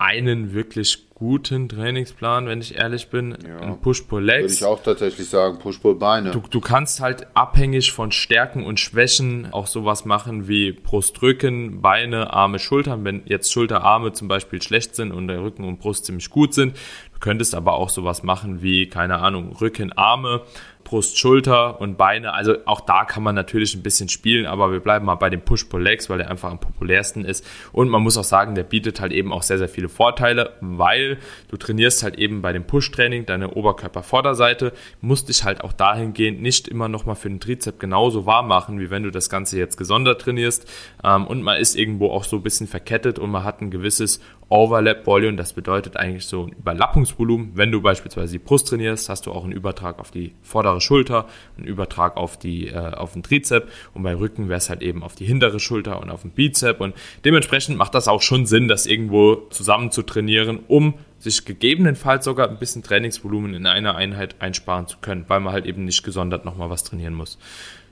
einen 0.00 0.54
wirklich 0.54 1.10
guten 1.14 1.68
Trainingsplan, 1.68 2.46
wenn 2.46 2.62
ich 2.62 2.76
ehrlich 2.76 3.10
bin. 3.10 3.36
Ja. 3.46 3.58
Ein 3.58 3.78
Push-Pull-Legs. 3.82 4.42
Würde 4.42 4.54
ich 4.54 4.64
auch 4.64 4.82
tatsächlich 4.82 5.28
sagen, 5.28 5.58
Push-Pull-Beine. 5.58 6.30
Du, 6.30 6.40
du 6.40 6.60
kannst 6.62 7.00
halt 7.00 7.26
abhängig 7.34 7.92
von 7.92 8.10
Stärken 8.10 8.64
und 8.64 8.80
Schwächen 8.80 9.48
auch 9.52 9.66
sowas 9.66 10.06
machen 10.06 10.48
wie 10.48 10.72
Brustrücken, 10.72 11.82
Beine, 11.82 12.32
Arme, 12.32 12.58
Schultern. 12.58 13.04
Wenn 13.04 13.22
jetzt 13.26 13.52
Schulter, 13.52 13.84
Arme 13.84 14.12
zum 14.12 14.26
Beispiel 14.26 14.62
schlecht 14.62 14.96
sind 14.96 15.12
und 15.12 15.28
der 15.28 15.42
Rücken 15.42 15.64
und 15.64 15.80
Brust 15.80 16.06
ziemlich 16.06 16.30
gut 16.30 16.54
sind. 16.54 16.74
Du 17.12 17.18
könntest 17.20 17.54
aber 17.54 17.74
auch 17.74 17.90
sowas 17.90 18.22
machen 18.22 18.62
wie, 18.62 18.88
keine 18.88 19.18
Ahnung, 19.18 19.54
Rücken, 19.60 19.92
Arme 19.92 20.40
Brust, 20.90 21.20
Schulter 21.20 21.80
und 21.80 21.96
Beine. 21.96 22.32
Also 22.32 22.56
auch 22.66 22.80
da 22.80 23.04
kann 23.04 23.22
man 23.22 23.36
natürlich 23.36 23.76
ein 23.76 23.82
bisschen 23.82 24.08
spielen, 24.08 24.44
aber 24.44 24.72
wir 24.72 24.80
bleiben 24.80 25.06
mal 25.06 25.14
bei 25.14 25.30
dem 25.30 25.40
Push-Pull-Legs, 25.40 26.10
weil 26.10 26.18
der 26.18 26.28
einfach 26.28 26.50
am 26.50 26.58
populärsten 26.58 27.24
ist. 27.24 27.46
Und 27.70 27.88
man 27.90 28.02
muss 28.02 28.16
auch 28.16 28.24
sagen, 28.24 28.56
der 28.56 28.64
bietet 28.64 29.00
halt 29.00 29.12
eben 29.12 29.32
auch 29.32 29.42
sehr, 29.44 29.58
sehr 29.58 29.68
viele 29.68 29.88
Vorteile, 29.88 30.54
weil 30.60 31.18
du 31.48 31.56
trainierst 31.56 32.02
halt 32.02 32.18
eben 32.18 32.42
bei 32.42 32.52
dem 32.52 32.64
Push-Training 32.64 33.24
deine 33.24 33.50
Oberkörpervorderseite, 33.52 34.72
musst 35.00 35.28
dich 35.28 35.44
halt 35.44 35.62
auch 35.62 35.72
dahingehend 35.72 36.42
nicht 36.42 36.66
immer 36.66 36.88
nochmal 36.88 37.14
für 37.14 37.28
den 37.28 37.38
Trizep 37.38 37.78
genauso 37.78 38.26
warm 38.26 38.48
machen, 38.48 38.80
wie 38.80 38.90
wenn 38.90 39.04
du 39.04 39.12
das 39.12 39.30
Ganze 39.30 39.58
jetzt 39.58 39.76
gesondert 39.76 40.20
trainierst. 40.20 40.68
Ähm, 41.04 41.24
und 41.24 41.42
man 41.42 41.60
ist 41.60 41.76
irgendwo 41.76 42.10
auch 42.10 42.24
so 42.24 42.34
ein 42.34 42.42
bisschen 42.42 42.66
verkettet 42.66 43.20
und 43.20 43.30
man 43.30 43.44
hat 43.44 43.60
ein 43.60 43.70
gewisses 43.70 44.20
Overlap 44.50 45.06
Volume, 45.06 45.36
das 45.36 45.52
bedeutet 45.52 45.96
eigentlich 45.96 46.26
so 46.26 46.46
ein 46.46 46.52
Überlappungsvolumen. 46.52 47.52
Wenn 47.54 47.70
du 47.70 47.80
beispielsweise 47.80 48.32
die 48.32 48.40
Brust 48.40 48.68
trainierst, 48.68 49.08
hast 49.08 49.26
du 49.26 49.32
auch 49.32 49.44
einen 49.44 49.52
Übertrag 49.52 50.00
auf 50.00 50.10
die 50.10 50.34
vordere 50.42 50.80
Schulter, 50.80 51.26
einen 51.56 51.68
Übertrag 51.68 52.16
auf 52.16 52.36
die 52.36 52.66
äh, 52.66 52.94
auf 52.94 53.12
den 53.12 53.22
Trizep 53.22 53.68
und 53.94 54.02
bei 54.02 54.14
Rücken 54.14 54.48
wäre 54.48 54.58
es 54.58 54.68
halt 54.68 54.82
eben 54.82 55.04
auf 55.04 55.14
die 55.14 55.24
hintere 55.24 55.60
Schulter 55.60 56.02
und 56.02 56.10
auf 56.10 56.22
den 56.22 56.32
Bizep 56.32 56.80
und 56.80 56.94
dementsprechend 57.24 57.78
macht 57.78 57.94
das 57.94 58.08
auch 58.08 58.22
schon 58.22 58.44
Sinn, 58.44 58.66
das 58.66 58.86
irgendwo 58.86 59.36
zusammen 59.50 59.92
zu 59.92 60.02
trainieren, 60.02 60.58
um 60.66 60.94
sich 61.20 61.44
gegebenenfalls 61.44 62.24
sogar 62.24 62.48
ein 62.48 62.58
bisschen 62.58 62.82
Trainingsvolumen 62.82 63.54
in 63.54 63.66
einer 63.66 63.94
Einheit 63.94 64.34
einsparen 64.40 64.88
zu 64.88 64.98
können, 65.00 65.26
weil 65.28 65.38
man 65.38 65.52
halt 65.52 65.66
eben 65.66 65.84
nicht 65.84 66.02
gesondert 66.02 66.44
nochmal 66.44 66.70
was 66.70 66.82
trainieren 66.82 67.14
muss. 67.14 67.38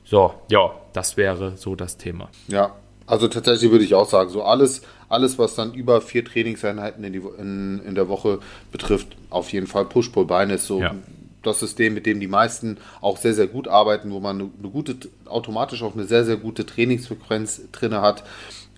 So, 0.05 0.35
ja, 0.51 0.73
das 0.93 1.17
wäre 1.17 1.57
so 1.57 1.77
das 1.77 1.99
Thema. 1.99 2.31
Ja, 2.49 2.75
also 3.07 3.29
tatsächlich 3.29 3.71
würde 3.71 3.85
ich 3.85 3.95
auch 3.95 4.09
sagen, 4.09 4.31
so 4.31 4.43
alles, 4.43 4.83
alles 5.09 5.39
was 5.39 5.55
dann 5.55 5.75
über 5.75 6.01
vier 6.01 6.25
Trainingseinheiten 6.25 7.03
in, 7.05 7.13
die, 7.13 7.23
in, 7.39 7.81
in 7.85 7.95
der 7.95 8.09
Woche 8.09 8.41
betrifft, 8.73 9.17
auf 9.31 9.53
jeden 9.53 9.67
Fall 9.67 9.85
Push-Pull-Beine 9.85 10.55
ist 10.55 10.67
so 10.67 10.81
ja. 10.81 10.95
das 11.43 11.61
System, 11.61 11.95
mit 11.95 12.07
dem 12.07 12.21
die 12.21 12.27
meisten 12.27 12.79
auch 13.01 13.17
sehr, 13.17 13.35
sehr 13.35 13.47
gut 13.47 13.69
arbeiten, 13.69 14.11
wo 14.11 14.21
man 14.21 14.41
eine, 14.41 14.51
eine 14.59 14.69
gute, 14.71 14.97
automatisch 15.27 15.83
auch 15.83 15.95
eine 15.95 16.05
sehr, 16.05 16.25
sehr 16.25 16.37
gute 16.37 16.67
Trainingsfrequenz 16.67 17.63
drin 17.73 17.95
hat. 17.95 18.25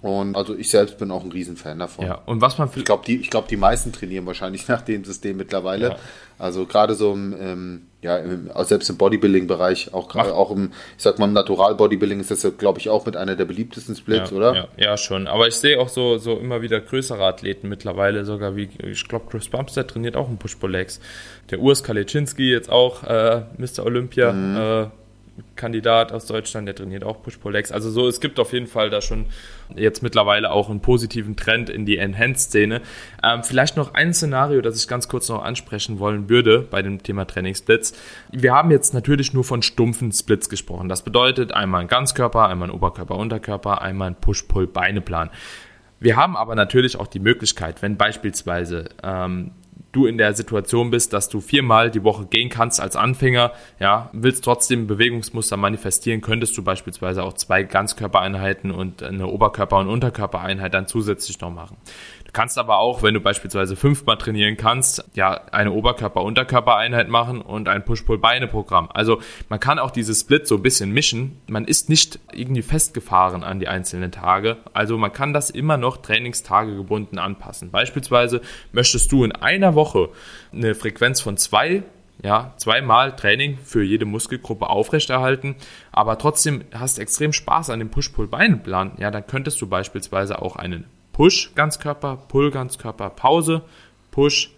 Und 0.03 0.35
also 0.35 0.57
ich 0.57 0.71
selbst 0.71 0.99
bin 0.99 1.11
auch 1.11 1.23
ein 1.25 1.31
Riesenfan 1.31 1.79
davon. 1.79 2.07
Ja, 2.07 2.23
und 2.25 2.41
was 2.41 2.57
man 2.57 2.71
Ich 2.75 2.85
glaube, 2.85 3.05
die, 3.07 3.21
glaub, 3.21 3.49
die 3.49 3.59
meisten 3.59 3.93
trainieren 3.93 4.25
wahrscheinlich 4.27 4.67
nach 4.69 4.83
dem 4.83 5.05
System 5.05 5.37
mittlerweile. 5.37 5.91
Ja. 5.91 5.97
Also 6.39 6.65
gerade 6.65 6.95
so 6.95 7.13
im, 7.13 7.37
ähm, 7.39 7.83
ja, 8.01 8.17
im, 8.17 8.51
selbst 8.65 8.89
im 8.89 8.97
Bodybuilding-Bereich, 8.97 9.93
auch 9.93 10.09
gerade 10.09 10.35
auch 10.35 10.51
im, 10.51 10.73
ich 10.97 11.03
sag 11.03 11.19
mal, 11.19 11.27
im 11.27 11.35
Natural-Bodybuilding 11.35 12.19
ist 12.19 12.31
das, 12.31 12.47
glaube 12.57 12.79
ich, 12.79 12.89
auch 12.89 13.05
mit 13.05 13.15
einer 13.15 13.37
der 13.37 13.45
beliebtesten 13.45 13.95
Splits, 13.95 14.31
ja, 14.31 14.37
oder? 14.39 14.55
Ja, 14.55 14.69
ja, 14.79 14.97
schon. 14.97 15.27
Aber 15.27 15.49
ich 15.49 15.57
sehe 15.57 15.79
auch 15.79 15.91
so, 15.91 16.17
so 16.17 16.39
immer 16.39 16.63
wieder 16.63 16.81
größere 16.81 17.23
Athleten 17.23 17.69
mittlerweile, 17.69 18.25
sogar 18.25 18.57
wie, 18.57 18.71
ich 18.83 19.07
glaube, 19.07 19.27
Chris 19.31 19.51
Bumstead 19.51 19.89
trainiert 19.89 20.17
auch 20.17 20.31
im 20.31 20.39
Push-Pull-Legs. 20.39 21.01
Der 21.51 21.61
Urs 21.61 21.85
Kalecinski 21.85 22.51
jetzt 22.51 22.71
auch, 22.71 23.05
äh, 23.05 23.43
Mr. 23.59 23.85
Olympia, 23.85 24.33
mhm. 24.33 24.57
äh, 24.57 24.87
Kandidat 25.57 26.13
aus 26.13 26.27
Deutschland, 26.27 26.69
der 26.69 26.75
trainiert 26.75 27.05
auch 27.05 27.23
Push-Pull-Legs. 27.23 27.73
Also 27.73 27.91
so, 27.91 28.09
es 28.09 28.21
gibt 28.21 28.39
auf 28.39 28.53
jeden 28.53 28.67
Fall 28.67 28.91
da 28.91 29.01
schon 29.01 29.27
jetzt 29.75 30.03
mittlerweile 30.03 30.51
auch 30.51 30.71
einen 30.71 30.81
positiven 30.81 31.37
Trend 31.37 31.71
in 31.71 31.87
die 31.87 31.99
Enhanced-Szene. 31.99 32.81
Ähm, 33.23 33.43
vielleicht 33.45 33.77
noch 33.77 33.95
ein 33.95 34.15
Szenario, 34.15 34.61
das 34.61 34.77
ich 34.77 34.89
ganz 34.89 35.09
kurz 35.09 35.29
noch 35.29 35.43
ansprechen 35.43 35.99
wollen 35.99 36.29
würde 36.29 36.61
bei 36.61 36.83
dem 36.83 37.03
Thema 37.03 37.27
Trainingssplits. 37.27 37.93
Wir 38.31 38.53
haben 38.53 38.71
jetzt 38.71 38.95
natürlich 38.95 39.33
nur 39.33 39.45
von 39.45 39.63
stumpfen 39.63 40.13
Splits 40.13 40.49
gesprochen. 40.49 40.89
Das 40.89 41.03
bedeutet 41.03 41.53
einmal 41.53 41.83
ein 41.83 41.89
Ganzkörper, 41.89 42.49
einmal 42.49 42.69
ein 42.69 42.75
Oberkörper, 42.75 43.17
Unterkörper, 43.17 43.83
einmal 43.83 44.09
ein 44.09 44.17
Push-Pull-Beine-Plan. 44.17 45.31
Wir 46.01 46.17
haben 46.17 46.37
aber 46.37 46.55
natürlich 46.55 46.99
auch 46.99 47.07
die 47.07 47.21
Möglichkeit, 47.21 47.83
wenn 47.83 47.99
beispielsweise 47.99 48.87
ähm, 49.03 49.53
du 49.93 50.07
in 50.07 50.19
der 50.19 50.35
Situation 50.35 50.91
bist, 50.91 51.13
dass 51.13 51.29
du 51.29 51.41
viermal 51.41 51.91
die 51.91 52.05
Woche 52.05 52.27
gehen 52.27 52.49
kannst 52.49 52.81
als 52.81 52.97
Anfänger, 52.97 53.53
ja, 53.79 54.11
willst 54.13 54.45
trotzdem 54.45 54.87
Bewegungsmuster 54.87 55.57
manifestieren, 55.57 56.21
könntest 56.21 56.57
du 56.57 56.63
beispielsweise 56.63 57.23
auch 57.23 57.35
zwei 57.35 57.63
Ganzkörpereinheiten 57.63 58.71
und 58.71 59.03
eine 59.03 59.27
Oberkörper- 59.27 59.79
und 59.79 59.89
Unterkörpereinheit 59.89 60.75
dann 60.75 60.87
zusätzlich 60.87 61.41
noch 61.41 61.51
machen. 61.51 61.77
Kannst 62.33 62.59
aber 62.59 62.79
auch, 62.79 63.03
wenn 63.03 63.15
du 63.15 63.21
beispielsweise 63.21 63.77
fünfmal 63.77 64.17
trainieren 64.19 64.57
kannst, 64.57 65.05
ja, 65.15 65.33
eine 65.53 65.73
Oberkörper-Unterkörper-Einheit 65.73 67.09
machen 67.09 67.41
und 67.41 67.69
ein 67.69 67.85
Push-Pull-Beine-Programm. 67.85 68.89
Also 68.93 69.21
man 69.49 69.61
kann 69.61 69.79
auch 69.79 69.91
dieses 69.91 70.21
Split 70.21 70.47
so 70.47 70.57
ein 70.57 70.63
bisschen 70.63 70.93
mischen. 70.93 71.41
Man 71.47 71.65
ist 71.65 71.89
nicht 71.89 72.19
irgendwie 72.33 72.63
festgefahren 72.63 73.43
an 73.43 73.61
die 73.61 73.69
einzelnen 73.69 74.13
Tage. 74.13 74.59
Also 74.73 74.97
man 74.99 75.13
kann 75.13 75.33
das 75.33 75.51
immer 75.51 75.77
noch 75.77 75.99
Trainingstage 75.99 76.77
gebunden 76.77 77.19
anpassen. 77.19 77.71
Beispielsweise 77.71 78.41
möchtest 78.73 79.11
du 79.13 79.25
in 79.25 79.33
einer 79.33 79.75
Woche 79.75 80.11
eine 80.53 80.75
Frequenz 80.75 81.21
von 81.21 81.37
zwei 81.37 81.83
ja, 82.23 82.53
zweimal 82.59 83.17
Training 83.17 83.59
für 83.65 83.83
jede 83.83 84.05
Muskelgruppe 84.05 84.69
aufrechterhalten, 84.69 85.57
aber 85.91 86.19
trotzdem 86.19 86.65
hast 86.73 86.99
extrem 86.99 87.33
Spaß 87.33 87.71
an 87.71 87.79
dem 87.79 87.91
Push-Pull-Beine-Plan, 87.91 88.93
ja, 88.99 89.11
dann 89.11 89.27
könntest 89.27 89.61
du 89.63 89.67
beispielsweise 89.67 90.43
auch 90.43 90.57
einen 90.57 90.85
Push 91.13 91.55
Ganzkörper, 91.55 92.19
Pull 92.29 92.51
Ganzkörper, 92.51 93.11
Pause, 93.11 93.63
Push, 94.11 94.51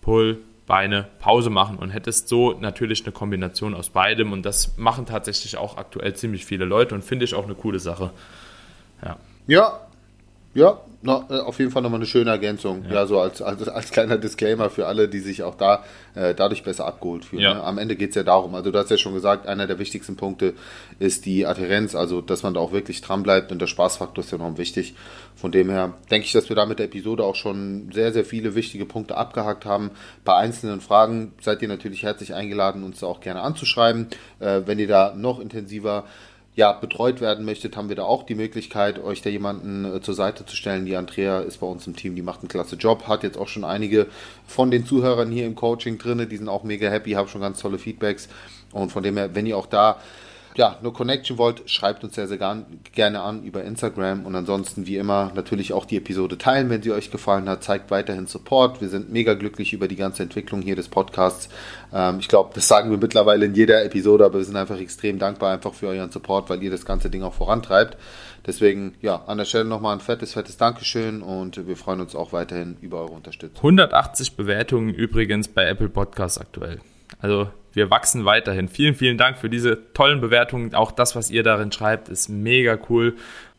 Pull, 0.00 0.38
Beine, 0.66 1.08
Pause 1.18 1.50
machen 1.50 1.78
und 1.78 1.90
hättest 1.90 2.28
so 2.28 2.52
natürlich 2.60 3.04
eine 3.04 3.12
Kombination 3.12 3.74
aus 3.74 3.88
beidem 3.88 4.32
und 4.32 4.44
das 4.44 4.76
machen 4.76 5.06
tatsächlich 5.06 5.56
auch 5.56 5.76
aktuell 5.78 6.14
ziemlich 6.14 6.44
viele 6.44 6.66
Leute 6.66 6.94
und 6.94 7.02
finde 7.02 7.24
ich 7.24 7.34
auch 7.34 7.44
eine 7.44 7.54
coole 7.54 7.78
Sache. 7.78 8.10
Ja. 9.02 9.16
Ja, 9.46 9.87
ja, 10.54 10.80
no, 11.02 11.24
äh, 11.28 11.38
auf 11.40 11.58
jeden 11.58 11.70
Fall 11.70 11.82
nochmal 11.82 11.98
eine 11.98 12.06
schöne 12.06 12.30
Ergänzung. 12.30 12.84
Ja, 12.84 12.94
ja 12.94 13.06
so 13.06 13.20
als, 13.20 13.42
als, 13.42 13.68
als 13.68 13.90
kleiner 13.90 14.16
Disclaimer 14.16 14.70
für 14.70 14.86
alle, 14.86 15.08
die 15.08 15.20
sich 15.20 15.42
auch 15.42 15.54
da 15.54 15.84
äh, 16.14 16.34
dadurch 16.34 16.62
besser 16.62 16.86
abgeholt 16.86 17.24
fühlen. 17.24 17.42
Ja. 17.42 17.54
Ne? 17.54 17.62
Am 17.62 17.78
Ende 17.78 17.96
geht 17.96 18.10
es 18.10 18.16
ja 18.16 18.22
darum, 18.22 18.54
also 18.54 18.70
du 18.70 18.78
hast 18.78 18.90
ja 18.90 18.96
schon 18.96 19.14
gesagt, 19.14 19.46
einer 19.46 19.66
der 19.66 19.78
wichtigsten 19.78 20.16
Punkte 20.16 20.54
ist 20.98 21.26
die 21.26 21.46
Adherenz, 21.46 21.94
also 21.94 22.20
dass 22.20 22.42
man 22.42 22.54
da 22.54 22.60
auch 22.60 22.72
wirklich 22.72 23.00
dran 23.02 23.22
bleibt 23.22 23.52
und 23.52 23.60
der 23.60 23.66
Spaßfaktor 23.66 24.24
ist 24.24 24.32
ja 24.32 24.38
noch 24.38 24.58
wichtig. 24.58 24.94
Von 25.36 25.52
dem 25.52 25.70
her 25.70 25.94
denke 26.10 26.26
ich, 26.26 26.32
dass 26.32 26.48
wir 26.48 26.56
da 26.56 26.66
mit 26.66 26.78
der 26.78 26.86
Episode 26.86 27.24
auch 27.24 27.36
schon 27.36 27.90
sehr, 27.92 28.12
sehr 28.12 28.24
viele 28.24 28.54
wichtige 28.54 28.86
Punkte 28.86 29.16
abgehakt 29.16 29.66
haben. 29.66 29.90
Bei 30.24 30.34
einzelnen 30.34 30.80
Fragen 30.80 31.32
seid 31.40 31.62
ihr 31.62 31.68
natürlich 31.68 32.02
herzlich 32.02 32.34
eingeladen, 32.34 32.82
uns 32.82 33.00
da 33.00 33.06
auch 33.06 33.20
gerne 33.20 33.42
anzuschreiben. 33.42 34.08
Äh, 34.40 34.62
wenn 34.66 34.78
ihr 34.78 34.88
da 34.88 35.14
noch 35.14 35.38
intensiver 35.38 36.04
ja, 36.58 36.72
betreut 36.72 37.20
werden 37.20 37.44
möchtet, 37.44 37.76
haben 37.76 37.88
wir 37.88 37.94
da 37.94 38.02
auch 38.02 38.24
die 38.24 38.34
Möglichkeit, 38.34 38.98
euch 38.98 39.22
da 39.22 39.30
jemanden 39.30 39.84
äh, 39.84 40.00
zur 40.00 40.14
Seite 40.14 40.44
zu 40.44 40.56
stellen. 40.56 40.86
Die 40.86 40.96
Andrea 40.96 41.38
ist 41.38 41.58
bei 41.58 41.68
uns 41.68 41.86
im 41.86 41.94
Team, 41.94 42.16
die 42.16 42.22
macht 42.22 42.40
einen 42.40 42.48
klasse 42.48 42.74
Job, 42.74 43.06
hat 43.06 43.22
jetzt 43.22 43.38
auch 43.38 43.46
schon 43.46 43.62
einige 43.62 44.08
von 44.44 44.72
den 44.72 44.84
Zuhörern 44.84 45.30
hier 45.30 45.46
im 45.46 45.54
Coaching 45.54 45.98
drin, 45.98 46.28
die 46.28 46.36
sind 46.36 46.48
auch 46.48 46.64
mega 46.64 46.90
happy, 46.90 47.12
haben 47.12 47.28
schon 47.28 47.42
ganz 47.42 47.60
tolle 47.60 47.78
Feedbacks. 47.78 48.28
Und 48.72 48.90
von 48.90 49.04
dem 49.04 49.16
her, 49.16 49.36
wenn 49.36 49.46
ihr 49.46 49.56
auch 49.56 49.66
da 49.66 49.98
ja, 50.56 50.76
eine 50.78 50.90
Connection 50.90 51.38
wollt, 51.38 51.68
schreibt 51.70 52.02
uns 52.04 52.14
sehr, 52.14 52.26
sehr 52.26 52.38
gerne 52.92 53.20
an 53.20 53.42
über 53.44 53.64
Instagram 53.64 54.26
und 54.26 54.34
ansonsten 54.34 54.86
wie 54.86 54.96
immer 54.96 55.32
natürlich 55.34 55.72
auch 55.72 55.84
die 55.84 55.96
Episode 55.96 56.38
teilen, 56.38 56.70
wenn 56.70 56.82
sie 56.82 56.92
euch 56.92 57.10
gefallen 57.10 57.48
hat. 57.48 57.62
Zeigt 57.62 57.90
weiterhin 57.90 58.26
Support. 58.26 58.80
Wir 58.80 58.88
sind 58.88 59.12
mega 59.12 59.34
glücklich 59.34 59.72
über 59.72 59.88
die 59.88 59.96
ganze 59.96 60.22
Entwicklung 60.22 60.62
hier 60.62 60.76
des 60.76 60.88
Podcasts. 60.88 61.48
Ähm, 61.92 62.18
ich 62.20 62.28
glaube, 62.28 62.50
das 62.54 62.66
sagen 62.66 62.90
wir 62.90 62.98
mittlerweile 62.98 63.46
in 63.46 63.54
jeder 63.54 63.84
Episode, 63.84 64.24
aber 64.24 64.38
wir 64.38 64.44
sind 64.44 64.56
einfach 64.56 64.78
extrem 64.78 65.18
dankbar 65.18 65.52
einfach 65.52 65.74
für 65.74 65.88
euren 65.88 66.10
Support, 66.10 66.50
weil 66.50 66.62
ihr 66.62 66.70
das 66.70 66.84
ganze 66.84 67.10
Ding 67.10 67.22
auch 67.22 67.34
vorantreibt. 67.34 67.96
Deswegen, 68.46 68.94
ja, 69.02 69.22
an 69.26 69.38
der 69.38 69.44
Stelle 69.44 69.66
nochmal 69.66 69.94
ein 69.94 70.00
fettes, 70.00 70.32
fettes 70.32 70.56
Dankeschön 70.56 71.22
und 71.22 71.66
wir 71.66 71.76
freuen 71.76 72.00
uns 72.00 72.14
auch 72.16 72.32
weiterhin 72.32 72.78
über 72.80 73.02
eure 73.02 73.12
Unterstützung. 73.12 73.58
180 73.58 74.36
Bewertungen 74.36 74.94
übrigens 74.94 75.48
bei 75.48 75.66
Apple 75.66 75.88
Podcasts 75.88 76.38
aktuell. 76.38 76.80
Also 77.20 77.48
wir 77.72 77.90
wachsen 77.90 78.24
weiterhin. 78.24 78.68
Vielen, 78.68 78.94
vielen 78.94 79.18
Dank 79.18 79.38
für 79.38 79.50
diese 79.50 79.92
tollen 79.92 80.20
Bewertungen. 80.20 80.74
Auch 80.74 80.90
das, 80.90 81.14
was 81.16 81.30
ihr 81.30 81.42
darin 81.42 81.72
schreibt, 81.72 82.08
ist 82.08 82.28
mega 82.28 82.78
cool. 82.88 83.16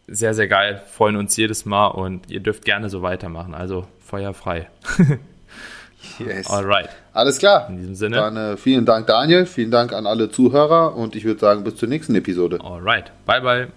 Sehr, 0.07 0.33
sehr 0.33 0.47
geil. 0.47 0.81
Freuen 0.91 1.15
uns 1.15 1.37
jedes 1.37 1.65
Mal 1.65 1.87
und 1.87 2.29
ihr 2.29 2.39
dürft 2.39 2.65
gerne 2.65 2.89
so 2.89 3.01
weitermachen. 3.01 3.53
Also 3.53 3.87
feuerfrei. 3.99 4.69
yes. 6.19 6.49
Alright. 6.49 6.89
Alles 7.13 7.37
klar. 7.37 7.69
In 7.69 7.77
diesem 7.77 7.95
Sinne. 7.95 8.17
Dann 8.17 8.37
äh, 8.37 8.57
vielen 8.57 8.85
Dank, 8.85 9.07
Daniel. 9.07 9.45
Vielen 9.45 9.71
Dank 9.71 9.93
an 9.93 10.07
alle 10.07 10.29
Zuhörer 10.29 10.95
und 10.95 11.15
ich 11.15 11.25
würde 11.25 11.39
sagen, 11.39 11.63
bis 11.63 11.75
zur 11.75 11.89
nächsten 11.89 12.15
Episode. 12.15 12.59
Alright. 12.61 13.11
Bye, 13.25 13.41
bye. 13.41 13.69